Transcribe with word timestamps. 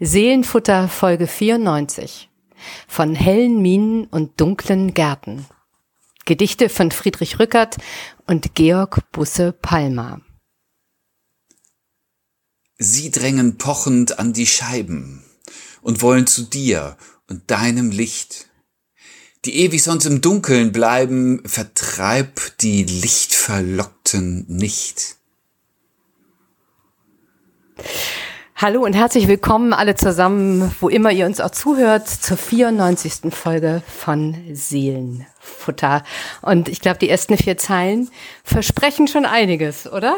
Seelenfutter 0.00 0.88
Folge 0.88 1.26
94 1.26 2.30
von 2.86 3.16
hellen 3.16 3.60
Minen 3.60 4.04
und 4.04 4.40
dunklen 4.40 4.94
Gärten. 4.94 5.44
Gedichte 6.24 6.68
von 6.68 6.92
Friedrich 6.92 7.40
Rückert 7.40 7.78
und 8.24 8.54
Georg 8.54 9.10
Busse 9.10 9.50
Palmer. 9.50 10.20
Sie 12.76 13.10
drängen 13.10 13.58
pochend 13.58 14.20
an 14.20 14.32
die 14.32 14.46
Scheiben 14.46 15.24
und 15.82 16.00
wollen 16.00 16.28
zu 16.28 16.44
dir 16.44 16.96
und 17.28 17.50
deinem 17.50 17.90
Licht. 17.90 18.50
Die 19.44 19.56
ewig 19.56 19.82
sonst 19.82 20.06
im 20.06 20.20
Dunkeln 20.20 20.70
bleiben, 20.70 21.42
vertreib 21.44 22.56
die 22.58 22.84
Lichtverlockten 22.84 24.46
nicht. 24.46 25.16
Hallo 28.60 28.84
und 28.84 28.92
herzlich 28.94 29.28
willkommen 29.28 29.72
alle 29.72 29.94
zusammen, 29.94 30.74
wo 30.80 30.88
immer 30.88 31.12
ihr 31.12 31.26
uns 31.26 31.40
auch 31.40 31.52
zuhört, 31.52 32.08
zur 32.08 32.36
94. 32.36 33.32
Folge 33.32 33.82
von 33.86 34.34
Seelenfutter. 34.52 36.02
Und 36.42 36.68
ich 36.68 36.80
glaube, 36.80 36.98
die 36.98 37.08
ersten 37.08 37.36
vier 37.36 37.56
Zeilen 37.56 38.10
versprechen 38.42 39.06
schon 39.06 39.26
einiges, 39.26 39.86
oder? 39.86 40.16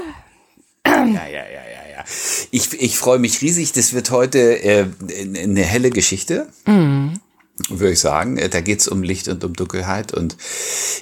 Ja, 0.86 1.04
ja, 1.04 1.26
ja, 1.26 1.26
ja, 1.26 1.98
ja. 1.98 2.04
Ich, 2.50 2.72
ich 2.80 2.96
freue 2.96 3.18
mich 3.18 3.42
riesig. 3.42 3.72
Das 3.72 3.92
wird 3.92 4.10
heute 4.10 4.38
äh, 4.38 4.86
eine 5.34 5.62
helle 5.62 5.90
Geschichte. 5.90 6.48
Mhm 6.64 7.20
würde 7.68 7.92
ich 7.92 8.00
sagen. 8.00 8.38
Äh, 8.38 8.48
da 8.48 8.60
geht's 8.60 8.88
um 8.88 9.02
Licht 9.02 9.28
und 9.28 9.45
um 9.45 9.52
Dunkelheit 9.52 10.14
und 10.14 10.36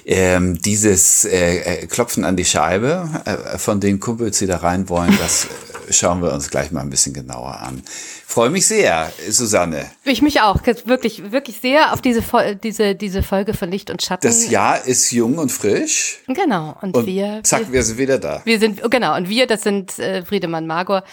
ähm, 0.05 0.61
dieses 0.61 1.25
äh, 1.25 1.83
äh, 1.83 1.87
Klopfen 1.87 2.25
an 2.25 2.35
die 2.35 2.45
Scheibe 2.45 3.09
äh, 3.25 3.57
von 3.57 3.79
den 3.79 3.99
Kumpels, 3.99 4.39
die 4.39 4.47
da 4.47 4.57
rein 4.57 4.89
wollen, 4.89 5.15
das 5.19 5.47
schauen 5.89 6.21
wir 6.21 6.33
uns 6.33 6.49
gleich 6.49 6.71
mal 6.71 6.81
ein 6.81 6.89
bisschen 6.89 7.13
genauer 7.13 7.59
an. 7.59 7.81
Freue 8.25 8.49
mich 8.49 8.67
sehr, 8.67 9.11
Susanne. 9.29 9.89
Ich 10.03 10.21
mich 10.21 10.41
auch, 10.41 10.57
wirklich, 10.85 11.31
wirklich 11.31 11.59
sehr 11.59 11.93
auf 11.93 12.01
diese, 12.01 12.21
diese, 12.55 12.95
diese 12.95 13.23
Folge 13.23 13.53
von 13.53 13.71
Licht 13.71 13.89
und 13.89 14.01
Schatten. 14.01 14.27
Das 14.27 14.49
Jahr 14.49 14.85
ist 14.85 15.11
jung 15.11 15.37
und 15.37 15.51
frisch. 15.51 16.19
Genau. 16.27 16.77
Und, 16.81 16.95
und 16.95 17.05
wir. 17.05 17.41
Zack, 17.43 17.67
wir, 17.67 17.73
wir 17.73 17.83
sind 17.83 17.97
wieder 17.97 18.19
da. 18.19 18.41
Wir 18.45 18.59
sind, 18.59 18.81
genau. 18.89 19.15
Und 19.15 19.29
wir, 19.29 19.47
das 19.47 19.63
sind 19.63 19.97
äh, 19.99 20.23
Friedemann 20.23 20.67
Magor 20.67 21.03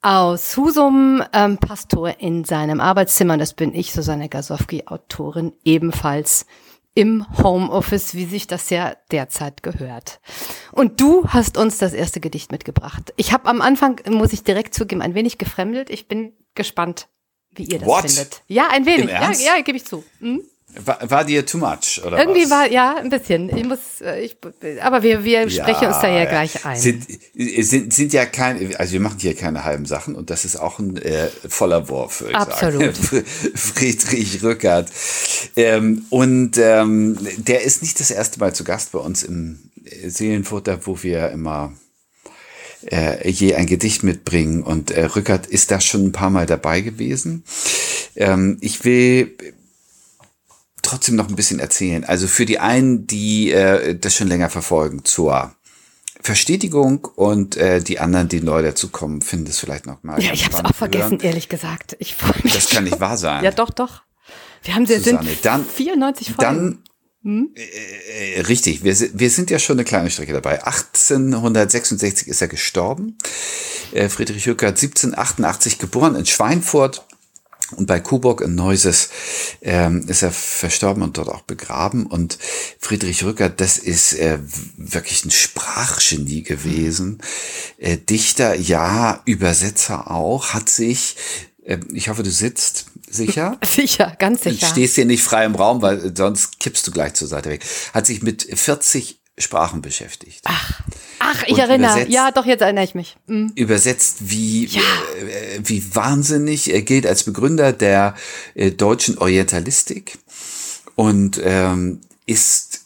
aus 0.00 0.56
Husum, 0.56 1.22
ähm, 1.32 1.58
Pastor 1.58 2.20
in 2.20 2.44
seinem 2.44 2.80
Arbeitszimmer. 2.80 3.36
Das 3.36 3.54
bin 3.54 3.74
ich, 3.74 3.92
Susanne 3.92 4.28
Gasowski, 4.28 4.84
Autorin, 4.86 5.52
ebenfalls 5.64 6.46
im 6.94 7.26
Homeoffice, 7.42 8.14
wie 8.14 8.24
sich 8.24 8.46
das 8.46 8.70
ja 8.70 8.96
derzeit 9.12 9.62
gehört. 9.62 10.20
Und 10.72 11.00
du 11.00 11.28
hast 11.28 11.56
uns 11.56 11.78
das 11.78 11.92
erste 11.92 12.20
Gedicht 12.20 12.50
mitgebracht. 12.50 13.12
Ich 13.16 13.32
habe 13.32 13.48
am 13.48 13.60
Anfang, 13.60 14.00
muss 14.08 14.32
ich 14.32 14.42
direkt 14.42 14.74
zugeben, 14.74 15.02
ein 15.02 15.14
wenig 15.14 15.38
gefremdelt. 15.38 15.90
Ich 15.90 16.08
bin 16.08 16.32
gespannt, 16.54 17.08
wie 17.50 17.64
ihr 17.64 17.78
das 17.78 17.88
What? 17.88 18.10
findet. 18.10 18.42
Ja, 18.48 18.68
ein 18.70 18.84
wenig. 18.86 19.10
Ja, 19.10 19.30
ja, 19.30 19.60
gebe 19.62 19.76
ich 19.76 19.84
zu. 19.84 20.04
Hm? 20.20 20.42
War, 20.84 20.98
war 21.10 21.24
dir 21.24 21.46
too 21.46 21.56
much 21.56 22.00
oder 22.04 22.18
Irgendwie 22.18 22.44
was? 22.44 22.50
war 22.50 22.70
ja 22.70 22.96
ein 22.96 23.08
bisschen. 23.08 23.48
Ich 23.56 23.64
muss, 23.64 24.00
äh, 24.02 24.20
ich, 24.20 24.36
aber 24.82 25.02
wir 25.02 25.24
wir 25.24 25.48
sprechen 25.48 25.88
uns 25.88 25.98
da 26.00 26.08
ja 26.08 26.26
gleich 26.26 26.64
ein. 26.64 26.78
Sind, 26.78 27.06
sind, 27.34 27.92
sind 27.92 28.12
ja 28.12 28.26
keine, 28.26 28.78
also 28.78 28.92
wir 28.92 29.00
machen 29.00 29.18
hier 29.18 29.34
keine 29.34 29.64
halben 29.64 29.86
Sachen 29.86 30.14
und 30.14 30.28
das 30.28 30.44
ist 30.44 30.56
auch 30.56 30.78
ein 30.78 30.96
äh, 30.98 31.28
voller 31.48 31.88
Wurf. 31.88 32.20
Würde 32.20 32.32
ich 32.32 32.36
Absolut. 32.36 32.96
Sagen. 32.96 33.24
Friedrich 33.54 34.42
Rückert 34.42 34.90
ähm, 35.56 36.04
und 36.10 36.58
ähm, 36.58 37.18
der 37.38 37.62
ist 37.62 37.82
nicht 37.82 37.98
das 37.98 38.10
erste 38.10 38.38
Mal 38.38 38.54
zu 38.54 38.62
Gast 38.62 38.92
bei 38.92 38.98
uns 38.98 39.22
im 39.22 39.70
Seelenfutter, 40.06 40.86
wo 40.86 41.02
wir 41.02 41.30
immer 41.30 41.72
äh, 42.86 43.28
je 43.28 43.54
ein 43.54 43.66
Gedicht 43.66 44.02
mitbringen 44.02 44.62
und 44.62 44.90
äh, 44.90 45.04
Rückert 45.04 45.46
ist 45.46 45.70
da 45.70 45.80
schon 45.80 46.06
ein 46.06 46.12
paar 46.12 46.30
Mal 46.30 46.46
dabei 46.46 46.82
gewesen. 46.82 47.42
Ähm, 48.16 48.58
ich 48.60 48.84
will 48.84 49.34
trotzdem 50.88 51.16
noch 51.16 51.28
ein 51.28 51.36
bisschen 51.36 51.60
erzählen. 51.60 52.04
Also 52.04 52.26
für 52.26 52.46
die 52.46 52.58
einen, 52.58 53.06
die 53.06 53.52
äh, 53.52 53.96
das 53.96 54.14
schon 54.14 54.28
länger 54.28 54.50
verfolgen, 54.50 55.04
zur 55.04 55.54
Verstetigung 56.20 57.04
und 57.04 57.56
äh, 57.56 57.80
die 57.80 58.00
anderen, 58.00 58.28
die 58.28 58.40
neu 58.40 58.62
dazukommen, 58.62 59.22
finden 59.22 59.46
es 59.48 59.58
vielleicht 59.58 59.86
noch 59.86 60.02
mal. 60.02 60.20
Ja, 60.22 60.32
ich 60.32 60.44
habe 60.44 60.56
es 60.56 60.64
auch 60.64 60.74
vergessen, 60.74 61.12
hören. 61.12 61.20
ehrlich 61.20 61.48
gesagt. 61.48 61.96
Ich 62.00 62.14
freue 62.14 62.42
mich. 62.42 62.54
Das 62.54 62.70
kann 62.70 62.84
nicht 62.84 63.00
wahr 63.00 63.16
sein. 63.16 63.44
Ja, 63.44 63.50
doch, 63.50 63.70
doch. 63.70 64.02
Wir 64.62 64.74
haben 64.74 64.86
sie 64.86 64.98
sind 64.98 65.20
dann, 65.42 65.64
94 65.64 66.32
Folgen. 66.32 66.42
Dann 66.42 66.78
hm? 67.22 67.50
Äh, 67.54 68.40
richtig, 68.42 68.84
wir, 68.84 68.96
wir 68.98 69.30
sind 69.30 69.50
ja 69.50 69.58
schon 69.58 69.76
eine 69.76 69.84
kleine 69.84 70.10
Strecke 70.10 70.32
dabei. 70.32 70.64
1866 70.64 72.28
ist 72.28 72.40
er 72.40 72.48
gestorben. 72.48 73.18
Äh, 73.92 74.08
Friedrich 74.08 74.46
Hückert 74.46 74.76
1788 74.76 75.78
geboren 75.78 76.14
in 76.14 76.26
Schweinfurt. 76.26 77.04
Und 77.76 77.86
bei 77.86 78.00
Coburg 78.00 78.40
in 78.40 78.54
Neuses 78.54 79.10
ähm, 79.60 80.06
ist 80.08 80.22
er 80.22 80.32
verstorben 80.32 81.02
und 81.02 81.18
dort 81.18 81.28
auch 81.28 81.42
begraben. 81.42 82.06
Und 82.06 82.38
Friedrich 82.78 83.24
Rückert, 83.24 83.60
das 83.60 83.76
ist 83.76 84.14
äh, 84.14 84.38
wirklich 84.76 85.24
ein 85.24 85.30
Sprachgenie 85.30 86.42
gewesen. 86.42 87.18
Äh, 87.76 87.98
Dichter, 87.98 88.54
ja, 88.54 89.20
Übersetzer 89.26 90.10
auch, 90.10 90.54
hat 90.54 90.70
sich, 90.70 91.16
äh, 91.64 91.78
ich 91.92 92.08
hoffe, 92.08 92.22
du 92.22 92.30
sitzt 92.30 92.86
sicher. 93.10 93.58
Sicher, 93.64 94.16
ganz 94.18 94.42
sicher. 94.42 94.66
Du 94.66 94.72
stehst 94.72 94.94
hier 94.94 95.06
nicht 95.06 95.22
frei 95.22 95.44
im 95.44 95.54
Raum, 95.54 95.82
weil 95.82 96.14
sonst 96.16 96.60
kippst 96.60 96.86
du 96.86 96.90
gleich 96.90 97.14
zur 97.14 97.28
Seite 97.28 97.50
weg. 97.50 97.64
Hat 97.92 98.06
sich 98.06 98.22
mit 98.22 98.42
40 98.42 99.17
Sprachen 99.38 99.82
beschäftigt. 99.82 100.40
Ach, 100.44 100.80
ach 101.18 101.42
ich 101.46 101.58
erinnere. 101.58 102.08
Ja, 102.08 102.30
doch, 102.30 102.46
jetzt 102.46 102.60
erinnere 102.60 102.84
ich 102.84 102.94
mich. 102.94 103.16
Mhm. 103.26 103.52
Übersetzt 103.54 104.30
wie, 104.30 104.66
ja. 104.66 104.80
äh, 105.20 105.60
wie 105.64 105.94
wahnsinnig. 105.94 106.72
Er 106.72 106.82
gilt 106.82 107.06
als 107.06 107.24
Begründer 107.24 107.72
der 107.72 108.14
äh, 108.54 108.70
deutschen 108.70 109.18
Orientalistik 109.18 110.18
und 110.94 111.40
ähm, 111.42 112.00
ist 112.26 112.80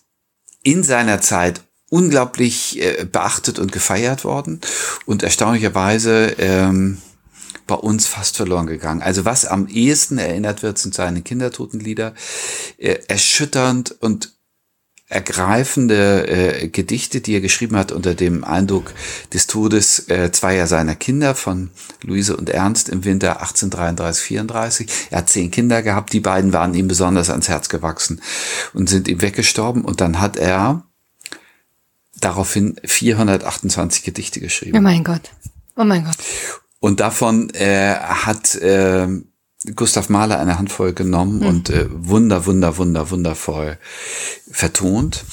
in 0.62 0.84
seiner 0.84 1.20
Zeit 1.20 1.62
unglaublich 1.90 2.80
äh, 2.80 3.04
beachtet 3.04 3.58
und 3.58 3.72
gefeiert 3.72 4.24
worden 4.24 4.60
und 5.04 5.22
erstaunlicherweise 5.22 6.36
ähm, 6.38 6.98
bei 7.66 7.74
uns 7.74 8.06
fast 8.06 8.36
verloren 8.36 8.66
gegangen. 8.66 9.02
Also 9.02 9.24
was 9.24 9.44
am 9.44 9.68
ehesten 9.68 10.18
erinnert 10.18 10.62
wird, 10.62 10.78
sind 10.78 10.94
seine 10.94 11.22
Kindertotenlieder. 11.22 12.14
Äh, 12.78 12.98
erschütternd 13.08 13.96
und 14.00 14.32
ergreifende 15.12 16.26
äh, 16.26 16.68
Gedichte, 16.68 17.20
die 17.20 17.34
er 17.34 17.40
geschrieben 17.40 17.76
hat 17.76 17.92
unter 17.92 18.14
dem 18.14 18.44
Eindruck 18.44 18.92
des 19.32 19.46
Todes 19.46 20.08
äh, 20.08 20.32
zweier 20.32 20.66
seiner 20.66 20.94
Kinder 20.94 21.34
von 21.34 21.70
Luise 22.02 22.36
und 22.36 22.50
Ernst 22.50 22.88
im 22.88 23.04
Winter 23.04 23.42
1833-34. 23.42 24.88
Er 25.10 25.18
hat 25.18 25.28
zehn 25.28 25.50
Kinder 25.50 25.82
gehabt, 25.82 26.12
die 26.12 26.20
beiden 26.20 26.52
waren 26.52 26.74
ihm 26.74 26.88
besonders 26.88 27.30
ans 27.30 27.48
Herz 27.48 27.68
gewachsen 27.68 28.20
und 28.72 28.88
sind 28.88 29.08
ihm 29.08 29.20
weggestorben 29.20 29.84
und 29.84 30.00
dann 30.00 30.20
hat 30.20 30.36
er 30.36 30.84
daraufhin 32.20 32.76
428 32.84 34.04
Gedichte 34.04 34.40
geschrieben. 34.40 34.76
Oh 34.76 34.80
mein 34.80 35.04
Gott. 35.04 35.30
Oh 35.76 35.84
mein 35.84 36.04
Gott. 36.04 36.16
Und 36.80 37.00
davon 37.00 37.50
äh, 37.50 37.94
hat 37.94 38.54
äh, 38.56 39.08
Gustav 39.74 40.08
Mahler 40.08 40.38
eine 40.38 40.58
Handvoll 40.58 40.92
genommen 40.92 41.40
mhm. 41.40 41.46
und 41.46 41.70
äh, 41.70 41.86
wunder, 41.90 42.46
wunder, 42.46 42.76
wunder, 42.76 43.10
wundervoll 43.10 43.78
vertont. 44.50 45.24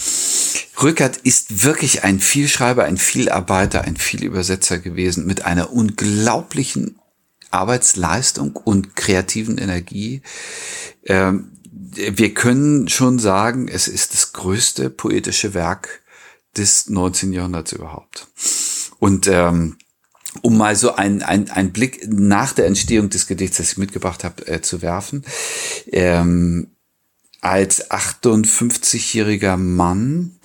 Rückert 0.81 1.17
ist 1.17 1.63
wirklich 1.63 2.03
ein 2.03 2.19
Vielschreiber, 2.19 2.85
ein 2.85 2.97
Vielarbeiter, 2.97 3.81
ein 3.81 3.97
Vielübersetzer 3.97 4.79
gewesen 4.79 5.25
mit 5.25 5.45
einer 5.45 5.73
unglaublichen 5.73 6.99
Arbeitsleistung 7.51 8.55
und 8.55 8.95
kreativen 8.95 9.57
Energie. 9.57 10.21
Ähm, 11.03 11.51
wir 11.71 12.33
können 12.33 12.87
schon 12.87 13.19
sagen, 13.19 13.67
es 13.67 13.87
ist 13.87 14.13
das 14.13 14.33
größte 14.33 14.89
poetische 14.89 15.53
Werk 15.53 16.01
des 16.55 16.89
19. 16.89 17.33
Jahrhunderts 17.33 17.71
überhaupt. 17.71 18.27
Und 18.99 19.27
ähm, 19.27 19.77
um 20.41 20.57
mal 20.57 20.75
so 20.75 20.95
einen 20.95 21.21
ein 21.21 21.71
Blick 21.71 22.07
nach 22.07 22.53
der 22.53 22.67
Entstehung 22.67 23.09
des 23.09 23.27
Gedichts, 23.27 23.57
das 23.57 23.71
ich 23.73 23.77
mitgebracht 23.77 24.23
habe, 24.23 24.47
äh, 24.47 24.61
zu 24.61 24.81
werfen. 24.81 25.23
Ähm, 25.91 26.67
als 27.41 27.89
58-jähriger 27.89 29.57
Mann 29.57 30.39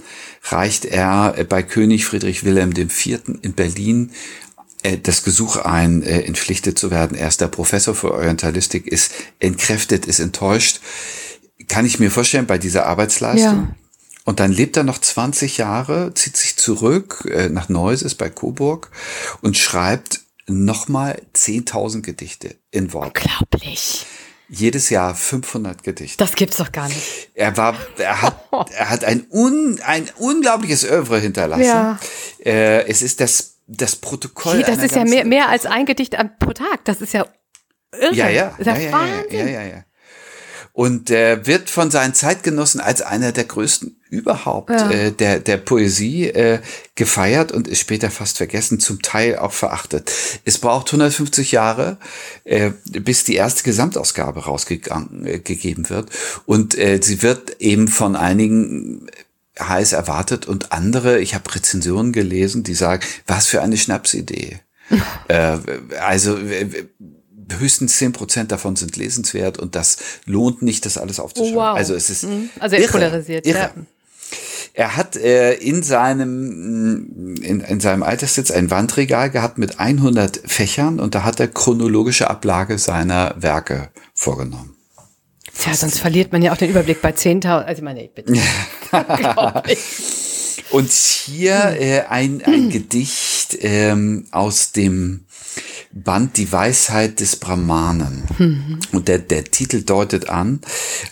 reicht 0.44 0.84
er 0.84 1.34
äh, 1.36 1.44
bei 1.44 1.62
König 1.62 2.04
Friedrich 2.04 2.44
Wilhelm 2.44 2.72
IV. 2.76 3.20
in 3.42 3.52
Berlin 3.54 4.12
äh, 4.82 4.98
das 4.98 5.24
Gesuch 5.24 5.56
ein, 5.56 6.02
äh, 6.02 6.20
entpflichtet 6.20 6.78
zu 6.78 6.90
werden. 6.90 7.16
Er 7.16 7.28
ist 7.28 7.40
der 7.40 7.48
Professor 7.48 7.94
für 7.94 8.12
Orientalistik, 8.12 8.86
ist 8.86 9.12
entkräftet, 9.40 10.06
ist 10.06 10.20
enttäuscht. 10.20 10.80
Kann 11.68 11.86
ich 11.86 11.98
mir 11.98 12.10
vorstellen, 12.10 12.46
bei 12.46 12.58
dieser 12.58 12.86
Arbeitsleistung. 12.86 13.68
Ja. 13.68 13.83
Und 14.24 14.40
dann 14.40 14.50
lebt 14.52 14.76
er 14.76 14.84
noch 14.84 14.98
20 14.98 15.58
Jahre, 15.58 16.14
zieht 16.14 16.36
sich 16.36 16.56
zurück 16.56 17.28
äh, 17.30 17.50
nach 17.50 17.68
Neuses 17.68 18.14
bei 18.14 18.30
Coburg 18.30 18.90
und 19.42 19.56
schreibt 19.56 20.20
nochmal 20.46 21.20
10.000 21.34 22.00
Gedichte 22.00 22.56
in 22.70 22.92
Worten. 22.92 23.18
Unglaublich. 23.18 24.06
Jedes 24.48 24.90
Jahr 24.90 25.14
500 25.14 25.82
Gedichte. 25.82 26.18
Das 26.18 26.34
gibt's 26.34 26.58
doch 26.58 26.72
gar 26.72 26.88
nicht. 26.88 27.30
Er 27.34 27.56
war, 27.56 27.76
er 27.98 28.22
hat, 28.22 28.46
er 28.72 28.90
hat 28.90 29.04
ein, 29.04 29.26
un, 29.30 29.80
ein 29.84 30.08
unglaubliches 30.18 30.84
Övre 30.84 31.18
hinterlassen. 31.18 31.64
Ja. 31.64 31.98
Äh, 32.44 32.86
es 32.86 33.02
ist 33.02 33.20
das, 33.20 33.58
das 33.66 33.96
Protokoll. 33.96 34.62
das 34.62 34.78
ist 34.78 34.94
ja 34.94 35.04
mehr, 35.04 35.24
mehr 35.24 35.48
als 35.48 35.66
ein 35.66 35.86
Gedicht 35.86 36.16
pro 36.38 36.52
Tag. 36.52 36.84
Das 36.84 37.00
ist 37.00 37.12
ja 37.14 37.26
irre. 37.92 38.14
Ja, 38.14 38.28
ja. 38.28 38.54
Ist 38.58 38.66
ja, 38.66 38.76
ja, 38.76 39.06
ja, 39.06 39.24
ja, 39.30 39.46
ja, 39.46 39.62
ja. 39.62 39.84
Und 40.74 41.08
äh, 41.10 41.46
wird 41.46 41.70
von 41.70 41.92
seinen 41.92 42.14
Zeitgenossen 42.14 42.80
als 42.80 43.00
einer 43.00 43.30
der 43.30 43.44
größten 43.44 43.96
überhaupt 44.10 44.70
Ja. 44.70 44.90
äh, 44.90 45.12
der, 45.12 45.38
der 45.38 45.56
Poesie 45.56 46.24
äh, 46.24 46.58
gefeiert 46.96 47.52
und 47.52 47.68
ist 47.68 47.78
später 47.78 48.10
fast 48.10 48.38
vergessen, 48.38 48.80
zum 48.80 49.00
Teil 49.00 49.38
auch 49.38 49.52
verachtet. 49.52 50.12
Es 50.44 50.58
braucht 50.58 50.88
150 50.88 51.52
Jahre, 51.52 51.96
äh, 52.42 52.72
bis 52.90 53.22
die 53.22 53.36
erste 53.36 53.62
Gesamtausgabe 53.62 54.46
rausgegeben 54.46 55.24
äh, 55.24 55.90
wird. 55.90 56.10
Und 56.44 56.76
äh, 56.76 56.98
sie 57.00 57.22
wird 57.22 57.60
eben 57.60 57.86
von 57.86 58.16
einigen 58.16 59.06
heiß 59.60 59.92
erwartet 59.92 60.46
und 60.46 60.72
andere, 60.72 61.20
ich 61.20 61.36
habe 61.36 61.54
Rezensionen 61.54 62.12
gelesen, 62.12 62.64
die 62.64 62.74
sagen, 62.74 63.06
was 63.28 63.46
für 63.46 63.62
eine 63.62 63.76
Schnapsidee. 63.76 64.58
äh, 65.28 65.58
also 66.00 66.36
äh, 66.36 66.86
höchstens 67.58 67.98
zehn 67.98 68.12
Prozent 68.12 68.52
davon 68.52 68.76
sind 68.76 68.96
lesenswert 68.96 69.58
und 69.58 69.74
das 69.74 69.98
lohnt 70.24 70.62
nicht, 70.62 70.86
das 70.86 70.98
alles 70.98 71.20
aufzuschreiben. 71.20 71.56
Oh, 71.56 71.60
wow. 71.60 71.76
Also 71.76 71.94
es 71.94 72.10
ist 72.10 72.24
Mhm. 72.24 72.50
Also 72.58 72.76
er 72.76 72.82
ist 72.82 72.88
irre, 72.88 72.92
polarisiert, 72.92 73.46
irre. 73.46 73.58
ja. 73.58 73.70
Er 74.76 74.96
hat 74.96 75.14
äh, 75.14 75.54
in 75.54 75.82
seinem 75.84 77.36
in, 77.36 77.60
in 77.60 77.80
seinem 77.80 78.02
Alterssitz 78.02 78.50
ein 78.50 78.70
Wandregal 78.70 79.30
gehabt 79.30 79.56
mit 79.56 79.78
100 79.78 80.40
Fächern 80.46 80.98
und 80.98 81.14
da 81.14 81.22
hat 81.22 81.38
er 81.38 81.46
chronologische 81.46 82.28
Ablage 82.28 82.78
seiner 82.78 83.34
Werke 83.38 83.90
vorgenommen. 84.14 84.74
Tja, 85.56 85.74
sonst 85.74 86.00
verliert 86.00 86.32
man 86.32 86.42
ja 86.42 86.52
auch 86.52 86.56
den 86.56 86.70
Überblick 86.70 87.00
bei 87.00 87.10
10.000. 87.10 87.46
Also 87.64 87.78
ich 87.78 87.84
meine, 87.84 88.04
ich 88.04 88.10
bitte. 88.12 88.32
Und 90.70 90.90
hier 90.90 91.76
äh, 91.78 92.00
ein, 92.08 92.42
ein 92.44 92.70
Gedicht 92.70 93.58
ähm, 93.60 94.26
aus 94.32 94.72
dem 94.72 95.26
Band 95.96 96.36
Die 96.38 96.50
Weisheit 96.50 97.20
des 97.20 97.36
Brahmanen. 97.36 98.24
Und 98.92 99.06
der, 99.06 99.20
der 99.20 99.44
Titel 99.44 99.82
deutet 99.82 100.28
an, 100.28 100.60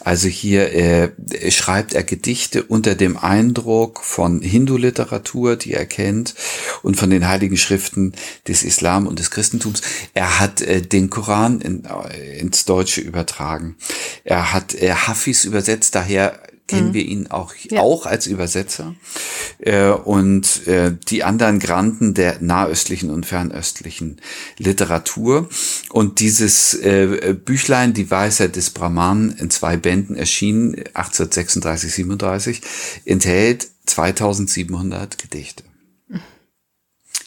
also 0.01 0.27
hier 0.27 0.75
äh, 0.75 1.11
schreibt 1.53 1.95
er 1.95 2.03
Gedichte 2.03 2.65
unter 2.65 2.97
dem 2.97 3.17
Eindruck 3.17 4.03
von 4.03 4.43
Hindu-Literatur, 4.43 5.55
die 5.55 5.75
er 5.75 5.87
kennt, 5.87 6.35
und 6.83 6.97
von 6.97 7.11
den 7.11 7.29
heiligen 7.29 7.57
Schriften 7.57 8.13
des 8.49 8.65
Islam 8.65 9.07
und 9.07 9.21
des 9.21 9.31
Christentums. 9.31 9.83
Er 10.15 10.41
hat 10.41 10.61
äh, 10.63 10.83
den 10.83 11.11
Koran 11.11 11.61
in, 11.61 11.85
äh, 11.85 12.39
ins 12.41 12.65
Deutsche 12.65 13.03
übertragen. 13.03 13.77
Er 14.25 14.53
hat 14.53 14.75
äh, 14.75 14.91
Hafiz 14.91 15.45
übersetzt, 15.45 15.95
daher 15.95 16.41
kennen 16.69 16.95
wir 16.95 17.05
ihn 17.05 17.27
auch, 17.27 17.55
Ja. 17.71 17.81
auch 17.81 18.07
als 18.07 18.27
Übersetzer. 18.27 18.95
Äh, 19.59 19.91
und 19.91 20.67
äh, 20.67 20.97
die 21.09 21.25
anderen 21.25 21.59
Granden 21.59 22.15
der 22.15 22.41
nahöstlichen 22.41 23.11
und 23.11 23.27
fernöstlichen 23.27 24.21
Literatur. 24.59 25.49
Und 25.91 26.21
dieses 26.21 26.75
äh, 26.75 27.35
Büchlein, 27.45 27.93
Die 27.95 28.11
Weisheit 28.11 28.57
des 28.57 28.71
Brahmanen, 28.71 29.37
in 29.37 29.51
zwei 29.51 29.77
Bänden 29.77 30.17
erschienen, 30.17 30.75
1836, 30.95 31.93
37, 31.95 32.61
enthält 33.05 33.69
2700 33.87 35.19
Gedichte. 35.19 35.65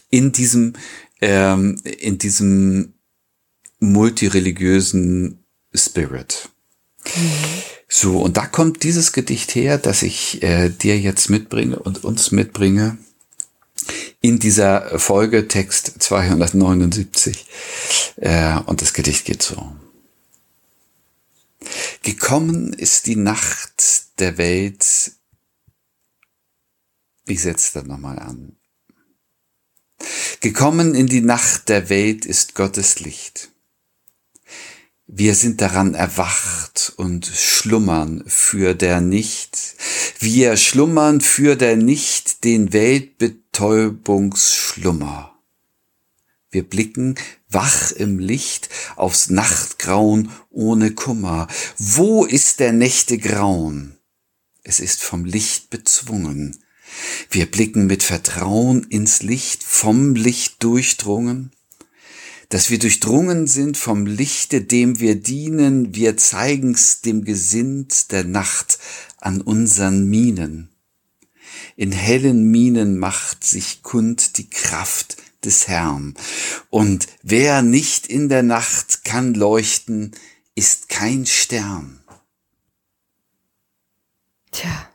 In 0.09 0.31
diesem, 0.31 0.73
ähm, 1.21 1.81
in 1.83 2.17
diesem 2.17 2.93
multireligiösen 3.79 5.43
Spirit. 5.73 6.49
So, 7.87 8.19
und 8.19 8.37
da 8.37 8.45
kommt 8.47 8.83
dieses 8.83 9.11
Gedicht 9.11 9.53
her, 9.55 9.77
das 9.77 10.01
ich 10.01 10.41
äh, 10.41 10.69
dir 10.69 10.99
jetzt 10.99 11.29
mitbringe 11.29 11.77
und 11.77 12.03
uns 12.03 12.31
mitbringe 12.31 12.97
in 14.21 14.39
dieser 14.39 14.97
Folge 14.97 15.47
Text 15.47 16.01
279. 16.01 17.45
Äh, 18.17 18.59
und 18.65 18.81
das 18.81 18.93
Gedicht 18.93 19.25
geht 19.25 19.43
so. 19.43 19.75
Gekommen 22.01 22.73
ist 22.73 23.07
die 23.07 23.15
Nacht 23.15 24.19
der 24.19 24.37
Welt. 24.37 25.11
Ich 27.27 27.41
setze 27.41 27.73
das 27.73 27.85
nochmal 27.85 28.19
an. 28.19 28.55
Gekommen 30.41 30.93
in 30.95 31.07
die 31.07 31.21
Nacht 31.21 31.69
der 31.69 31.89
Welt 31.89 32.25
ist 32.25 32.55
Gottes 32.55 32.99
Licht. 32.99 33.51
Wir 35.07 35.35
sind 35.35 35.61
daran 35.61 35.93
erwacht 35.93 36.93
und 36.97 37.27
schlummern 37.27 38.23
für 38.25 38.73
der 38.73 39.01
nicht. 39.01 39.75
Wir 40.19 40.57
schlummern 40.57 41.21
für 41.21 41.55
der 41.55 41.75
nicht 41.75 42.43
den 42.43 42.73
Weltbetäubungsschlummer. 42.73 45.37
Wir 46.49 46.63
blicken 46.63 47.13
wach 47.47 47.91
im 47.91 48.17
Licht 48.17 48.69
aufs 48.95 49.29
Nachtgrauen 49.29 50.31
ohne 50.49 50.89
Kummer. 50.91 51.49
Wo 51.77 52.25
ist 52.25 52.59
der 52.59 52.73
Nächte 52.73 53.19
Grauen? 53.19 53.99
Es 54.63 54.79
ist 54.79 55.03
vom 55.03 55.23
Licht 55.23 55.69
bezwungen. 55.69 56.57
Wir 57.29 57.45
blicken 57.45 57.85
mit 57.85 58.01
Vertrauen 58.01 58.85
ins 58.85 59.21
Licht, 59.21 59.63
vom 59.63 60.15
Licht 60.15 60.63
durchdrungen 60.63 61.51
dass 62.49 62.69
wir 62.69 62.79
durchdrungen 62.79 63.47
sind 63.47 63.77
vom 63.77 64.05
Lichte, 64.05 64.61
dem 64.61 64.99
wir 64.99 65.15
dienen, 65.15 65.95
wir 65.95 66.17
zeigen's 66.17 67.01
dem 67.01 67.23
Gesind 67.23 68.11
der 68.11 68.23
Nacht 68.23 68.79
an 69.17 69.41
unseren 69.41 70.09
Mienen. 70.09 70.69
In 71.75 71.91
hellen 71.91 72.51
Mienen 72.51 72.97
macht 72.97 73.43
sich 73.43 73.83
kund 73.83 74.37
die 74.37 74.49
Kraft 74.49 75.17
des 75.43 75.67
Herrn. 75.67 76.15
Und 76.69 77.07
wer 77.21 77.61
nicht 77.61 78.07
in 78.07 78.29
der 78.29 78.43
Nacht 78.43 79.03
kann 79.03 79.33
leuchten, 79.33 80.11
ist 80.55 80.89
kein 80.89 81.25
Stern. 81.25 81.99
Tja. 84.51 84.89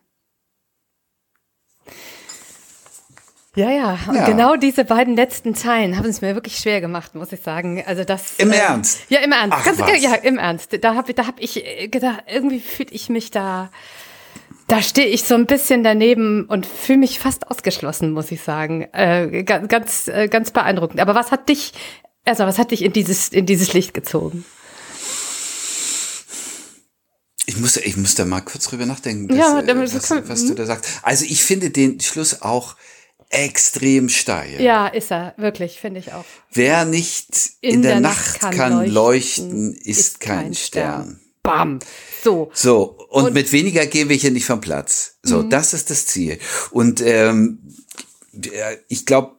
Ja, 3.61 3.71
ja, 3.71 3.99
und 4.09 4.15
Ja. 4.15 4.25
genau 4.27 4.57
diese 4.57 4.85
beiden 4.87 5.17
letzten 5.17 5.55
Zeilen 5.55 5.99
haben 5.99 6.09
es 6.09 6.23
mir 6.23 6.35
wirklich 6.35 6.57
schwer 6.57 6.81
gemacht, 6.81 7.15
muss 7.15 7.31
ich 7.31 7.43
sagen. 7.43 7.83
Also 7.87 8.05
das. 8.05 8.35
Im 8.39 8.53
äh, 8.53 8.57
Ernst? 8.57 9.01
Ja, 9.11 9.19
im 9.21 9.33
Ernst. 9.33 9.55
Ach, 9.59 9.65
Ganz, 9.65 9.79
was? 9.81 10.03
ja, 10.03 10.15
im 10.15 10.39
Ernst. 10.39 10.71
Da 10.83 10.95
habe 10.95 11.13
da 11.13 11.27
hab 11.27 11.39
ich 11.41 11.63
äh, 11.65 11.89
gedacht, 11.89 12.25
irgendwie 12.27 12.61
fühle 12.61 12.89
ich 12.93 13.11
mich 13.11 13.31
da. 13.31 13.71
Da 14.67 14.81
stehe 14.81 15.09
ich 15.09 15.25
so 15.25 15.35
ein 15.35 15.45
bisschen 15.47 15.83
daneben 15.85 16.47
und 16.47 16.65
fühle 16.65 17.01
mich 17.01 17.19
fast 17.19 17.51
ausgeschlossen, 17.51 18.13
muss 18.13 18.31
ich 18.31 18.41
sagen. 18.41 18.83
Äh, 18.93 19.43
ganz, 19.43 19.69
ganz, 19.69 20.09
äh, 20.09 20.29
ganz 20.29 20.53
beeindruckend. 20.53 21.01
Aber 21.01 21.15
was 21.15 21.31
hat 21.31 21.49
dich, 21.51 21.73
also 22.25 22.45
was 22.47 22.57
hat 22.59 22.71
dich 22.71 22.83
in 22.83 22.93
dieses, 22.95 23.29
in 23.29 23.45
dieses 23.47 23.73
Licht 23.75 23.93
gezogen? 23.93 24.45
Ich 27.47 27.57
muss, 27.59 27.77
ich 27.77 27.97
muss 27.97 28.15
da 28.15 28.25
mal 28.25 28.41
kurz 28.43 28.65
drüber 28.69 28.87
nachdenken, 28.87 29.35
Ja, 29.35 29.59
äh, 29.59 29.67
damit- 29.67 29.93
was, 29.95 30.09
kann- 30.09 30.29
was 30.29 30.47
du 30.47 30.55
da 30.55 30.67
sagst. 30.67 31.01
Also 31.03 31.25
ich 31.25 31.43
finde 31.43 31.71
den 31.71 31.99
Schluss 32.01 32.43
auch 32.43 32.77
extrem 33.31 34.09
steil. 34.09 34.61
Ja, 34.61 34.87
ist 34.89 35.11
er, 35.11 35.35
wirklich, 35.37 35.81
finde 35.81 36.01
ich 36.01 36.13
auch. 36.13 36.25
Wer 36.53 36.85
nicht 36.85 37.29
in, 37.61 37.83
der, 37.83 38.01
Nacht 38.01 38.41
kann, 38.41 38.87
leuchten, 38.87 39.73
ist 39.75 40.21
kein 40.21 40.53
Stern. 40.55 41.21
Bam. 41.43 41.79
So. 42.23 42.51
So, 42.53 42.99
und, 43.09 43.27
Und- 43.27 43.35
mit 43.35 43.51
weniger 43.53 43.87
gehen 43.87 44.09
wir 44.11 44.17
hier 44.17 44.31
nicht 44.31 44.45
vom 44.45 44.61
Platz. 44.61 45.17
So, 45.23 45.39
Mhm. 45.45 45.51
das 45.51 45.73
ist 45.73 45.89
das 45.91 46.05
Ziel. 46.07 46.39
Und 46.71 47.01
ähm, 47.01 47.61
der- 48.33 48.79
ich 48.89 49.07
glaube, 49.07 49.37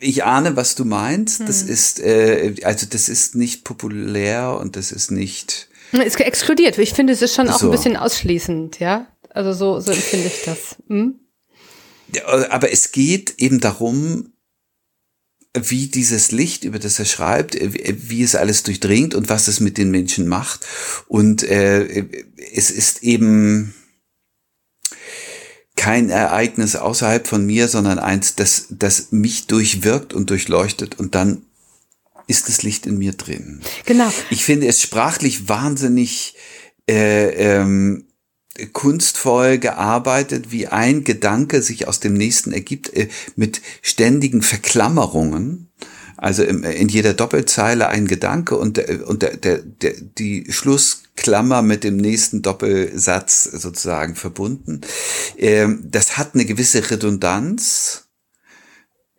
ich 0.00 0.24
ahne, 0.24 0.56
was 0.56 0.74
du 0.74 0.84
meinst. 0.86 1.40
Mhm. 1.40 1.46
Das 1.46 1.62
ist, 1.62 2.00
äh, 2.00 2.54
also 2.64 2.86
das 2.90 3.08
ist 3.10 3.34
nicht 3.36 3.64
populär 3.64 4.56
und 4.58 4.74
das 4.76 4.92
ist 4.92 5.10
nicht. 5.10 5.68
Ist 5.92 6.18
exkludiert. 6.20 6.78
Ich 6.78 6.94
finde, 6.94 7.12
es 7.12 7.20
ist 7.22 7.34
schon 7.34 7.48
auch 7.48 7.58
So. 7.58 7.66
ein 7.66 7.72
bisschen 7.72 7.96
ausschließend, 7.96 8.80
ja. 8.80 9.06
Also 9.28 9.52
so, 9.52 9.78
so 9.80 9.92
empfinde 9.92 10.26
ich 10.28 10.42
das. 10.46 10.76
Hm? 10.88 11.20
Aber 12.24 12.72
es 12.72 12.92
geht 12.92 13.34
eben 13.38 13.60
darum, 13.60 14.32
wie 15.58 15.88
dieses 15.88 16.30
Licht, 16.30 16.64
über 16.64 16.78
das 16.78 16.98
er 16.98 17.04
schreibt, 17.04 17.54
äh, 17.54 17.70
wie 17.72 18.22
es 18.22 18.34
alles 18.34 18.62
durchdringt 18.62 19.14
und 19.14 19.28
was 19.28 19.48
es 19.48 19.60
mit 19.60 19.78
den 19.78 19.90
Menschen 19.90 20.28
macht. 20.28 20.66
Und 21.08 21.42
äh, 21.42 22.06
es 22.54 22.70
ist 22.70 23.02
eben 23.02 23.74
kein 25.76 26.10
Ereignis 26.10 26.76
außerhalb 26.76 27.26
von 27.26 27.46
mir, 27.46 27.66
sondern 27.66 27.98
eins, 27.98 28.36
das, 28.36 28.66
das 28.70 29.12
mich 29.12 29.46
durchwirkt 29.46 30.12
und 30.12 30.30
durchleuchtet 30.30 30.98
und 30.98 31.14
dann 31.14 31.42
ist 32.26 32.48
das 32.48 32.62
Licht 32.62 32.86
in 32.86 32.98
mir 32.98 33.12
drin. 33.14 33.60
Genau. 33.86 34.12
Ich 34.28 34.44
finde 34.44 34.68
es 34.68 34.82
sprachlich 34.82 35.48
wahnsinnig 35.48 36.36
äh, 36.88 37.30
ähm, 37.30 38.04
kunstvoll 38.72 39.58
gearbeitet, 39.58 40.50
wie 40.50 40.66
ein 40.66 41.04
Gedanke 41.04 41.62
sich 41.62 41.88
aus 41.88 42.00
dem 42.00 42.14
nächsten 42.14 42.52
ergibt, 42.52 42.92
äh, 42.94 43.08
mit 43.36 43.62
ständigen 43.82 44.42
Verklammerungen. 44.42 45.68
Also 46.16 46.42
im, 46.42 46.64
in 46.64 46.88
jeder 46.88 47.14
Doppelzeile 47.14 47.88
ein 47.88 48.06
Gedanke 48.06 48.56
und, 48.56 48.76
der, 48.76 49.08
und 49.08 49.22
der, 49.22 49.36
der, 49.38 49.58
der, 49.58 49.94
die 50.18 50.46
Schlussklammer 50.50 51.62
mit 51.62 51.82
dem 51.82 51.96
nächsten 51.96 52.42
Doppelsatz 52.42 53.44
sozusagen 53.44 54.16
verbunden. 54.16 54.82
Ähm, 55.38 55.84
das 55.90 56.18
hat 56.18 56.34
eine 56.34 56.44
gewisse 56.44 56.90
Redundanz 56.90 58.09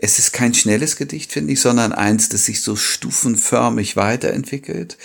es 0.03 0.17
ist 0.17 0.33
kein 0.33 0.55
schnelles 0.55 0.95
Gedicht, 0.95 1.31
finde 1.31 1.53
ich, 1.53 1.61
sondern 1.61 1.93
eins, 1.93 2.27
das 2.27 2.45
sich 2.45 2.61
so 2.61 2.75
stufenförmig 2.75 3.95
weiterentwickelt. 3.95 4.97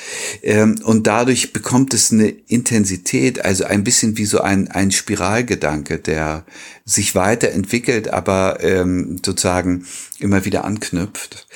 Ähm, 0.43 0.81
und 0.83 1.07
dadurch 1.07 1.53
bekommt 1.53 1.93
es 1.93 2.11
eine 2.11 2.29
Intensität, 2.29 3.45
also 3.45 3.65
ein 3.65 3.85
bisschen 3.85 4.17
wie 4.17 4.25
so 4.25 4.41
ein, 4.41 4.69
ein 4.69 4.91
Spiralgedanke, 4.91 5.99
der 5.99 6.47
sich 6.87 7.15
weiterentwickelt, 7.15 8.09
aber 8.09 8.63
ähm, 8.63 9.21
sozusagen 9.25 9.87
immer 10.19 10.47
wieder 10.47 10.65
anknüpft. 10.65 11.47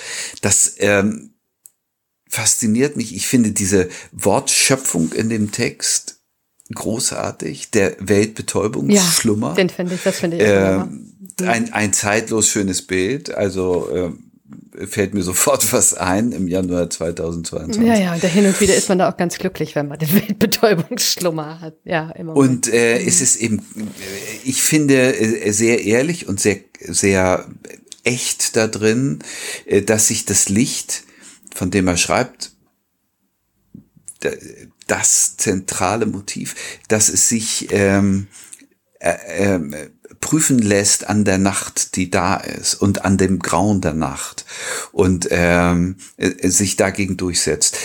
Das 0.42 0.75
ähm, 0.76 1.32
fasziniert 2.28 2.99
mich. 2.99 3.16
Ich 3.16 3.26
finde 3.26 3.52
diese 3.52 3.88
Wortschöpfung 4.12 5.12
in 5.14 5.30
dem 5.30 5.50
Text 5.50 6.20
großartig. 6.75 7.70
Der 7.70 7.97
Weltbetäubungsschlummer. 8.00 9.49
Ja, 9.49 9.54
den 9.54 9.70
finde 9.70 9.94
ich, 9.94 10.02
das 10.02 10.18
finde 10.18 10.37
ich. 10.37 10.42
Äh, 10.42 10.85
ein, 11.42 11.72
ein 11.72 11.92
zeitlos 11.92 12.49
schönes 12.49 12.82
Bild. 12.82 13.34
Also 13.34 13.88
äh, 13.90 14.87
fällt 14.87 15.14
mir 15.14 15.22
sofort 15.22 15.72
was 15.72 15.94
ein 15.94 16.32
im 16.32 16.49
Januar 16.49 16.90
2022. 16.90 17.82
Ja, 17.82 17.99
ja, 17.99 18.14
und 18.14 18.22
hin 18.22 18.46
und 18.46 18.60
wieder 18.60 18.75
ist 18.75 18.88
man 18.88 18.99
da 18.99 19.10
auch 19.10 19.16
ganz 19.16 19.38
glücklich, 19.38 19.75
wenn 19.75 19.88
man 19.88 19.99
den 19.99 20.12
Weltbetäubungsschlummer 20.12 21.60
hat. 21.60 21.75
Ja, 21.84 22.10
immer. 22.10 22.37
Und 22.37 22.68
äh, 22.72 22.99
mhm. 23.00 23.08
es 23.08 23.20
ist 23.20 23.37
eben, 23.37 23.62
ich 24.44 24.62
finde, 24.62 25.16
äh, 25.16 25.52
sehr 25.52 25.84
ehrlich 25.84 26.28
und 26.28 26.40
sehr, 26.40 26.58
sehr 26.80 27.46
echt 28.04 28.56
da 28.56 28.66
drin, 28.66 29.20
äh, 29.66 29.82
dass 29.82 30.08
sich 30.08 30.25
das 30.25 30.49
Licht, 30.49 31.04
von 31.54 31.70
dem 31.70 31.88
er 31.88 31.96
schreibt, 31.96 32.52
das 34.87 35.37
zentrale 35.37 36.04
Motiv, 36.04 36.54
dass 36.88 37.08
es 37.08 37.28
sich 37.28 37.68
ähm, 37.70 38.26
äh, 38.99 39.54
äh, 39.54 39.90
prüfen 40.20 40.58
lässt 40.58 41.08
an 41.08 41.24
der 41.24 41.38
Nacht, 41.38 41.96
die 41.96 42.10
da 42.10 42.36
ist 42.36 42.74
und 42.74 43.04
an 43.04 43.16
dem 43.16 43.38
Grauen 43.38 43.80
der 43.80 43.94
Nacht 43.94 44.44
und 44.92 45.28
ähm, 45.30 45.96
äh, 46.16 46.48
sich 46.48 46.76
dagegen 46.76 47.16
durchsetzt. 47.16 47.76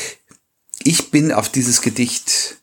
Ich 0.84 1.12
bin 1.12 1.32
auf 1.32 1.50
dieses 1.50 1.82
Gedicht 1.82 2.58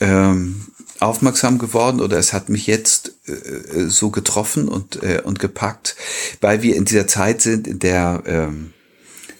ähm, 0.00 0.66
aufmerksam 1.00 1.58
geworden 1.58 2.00
oder 2.00 2.18
es 2.18 2.32
hat 2.32 2.48
mich 2.48 2.66
jetzt 2.66 3.14
äh, 3.26 3.88
so 3.88 4.10
getroffen 4.10 4.68
und, 4.68 5.02
äh, 5.02 5.22
und 5.24 5.38
gepackt, 5.38 5.96
weil 6.40 6.62
wir 6.62 6.76
in 6.76 6.84
dieser 6.84 7.06
Zeit 7.06 7.40
sind, 7.40 7.66
in 7.66 7.78
der 7.78 8.22
ähm, 8.26 8.72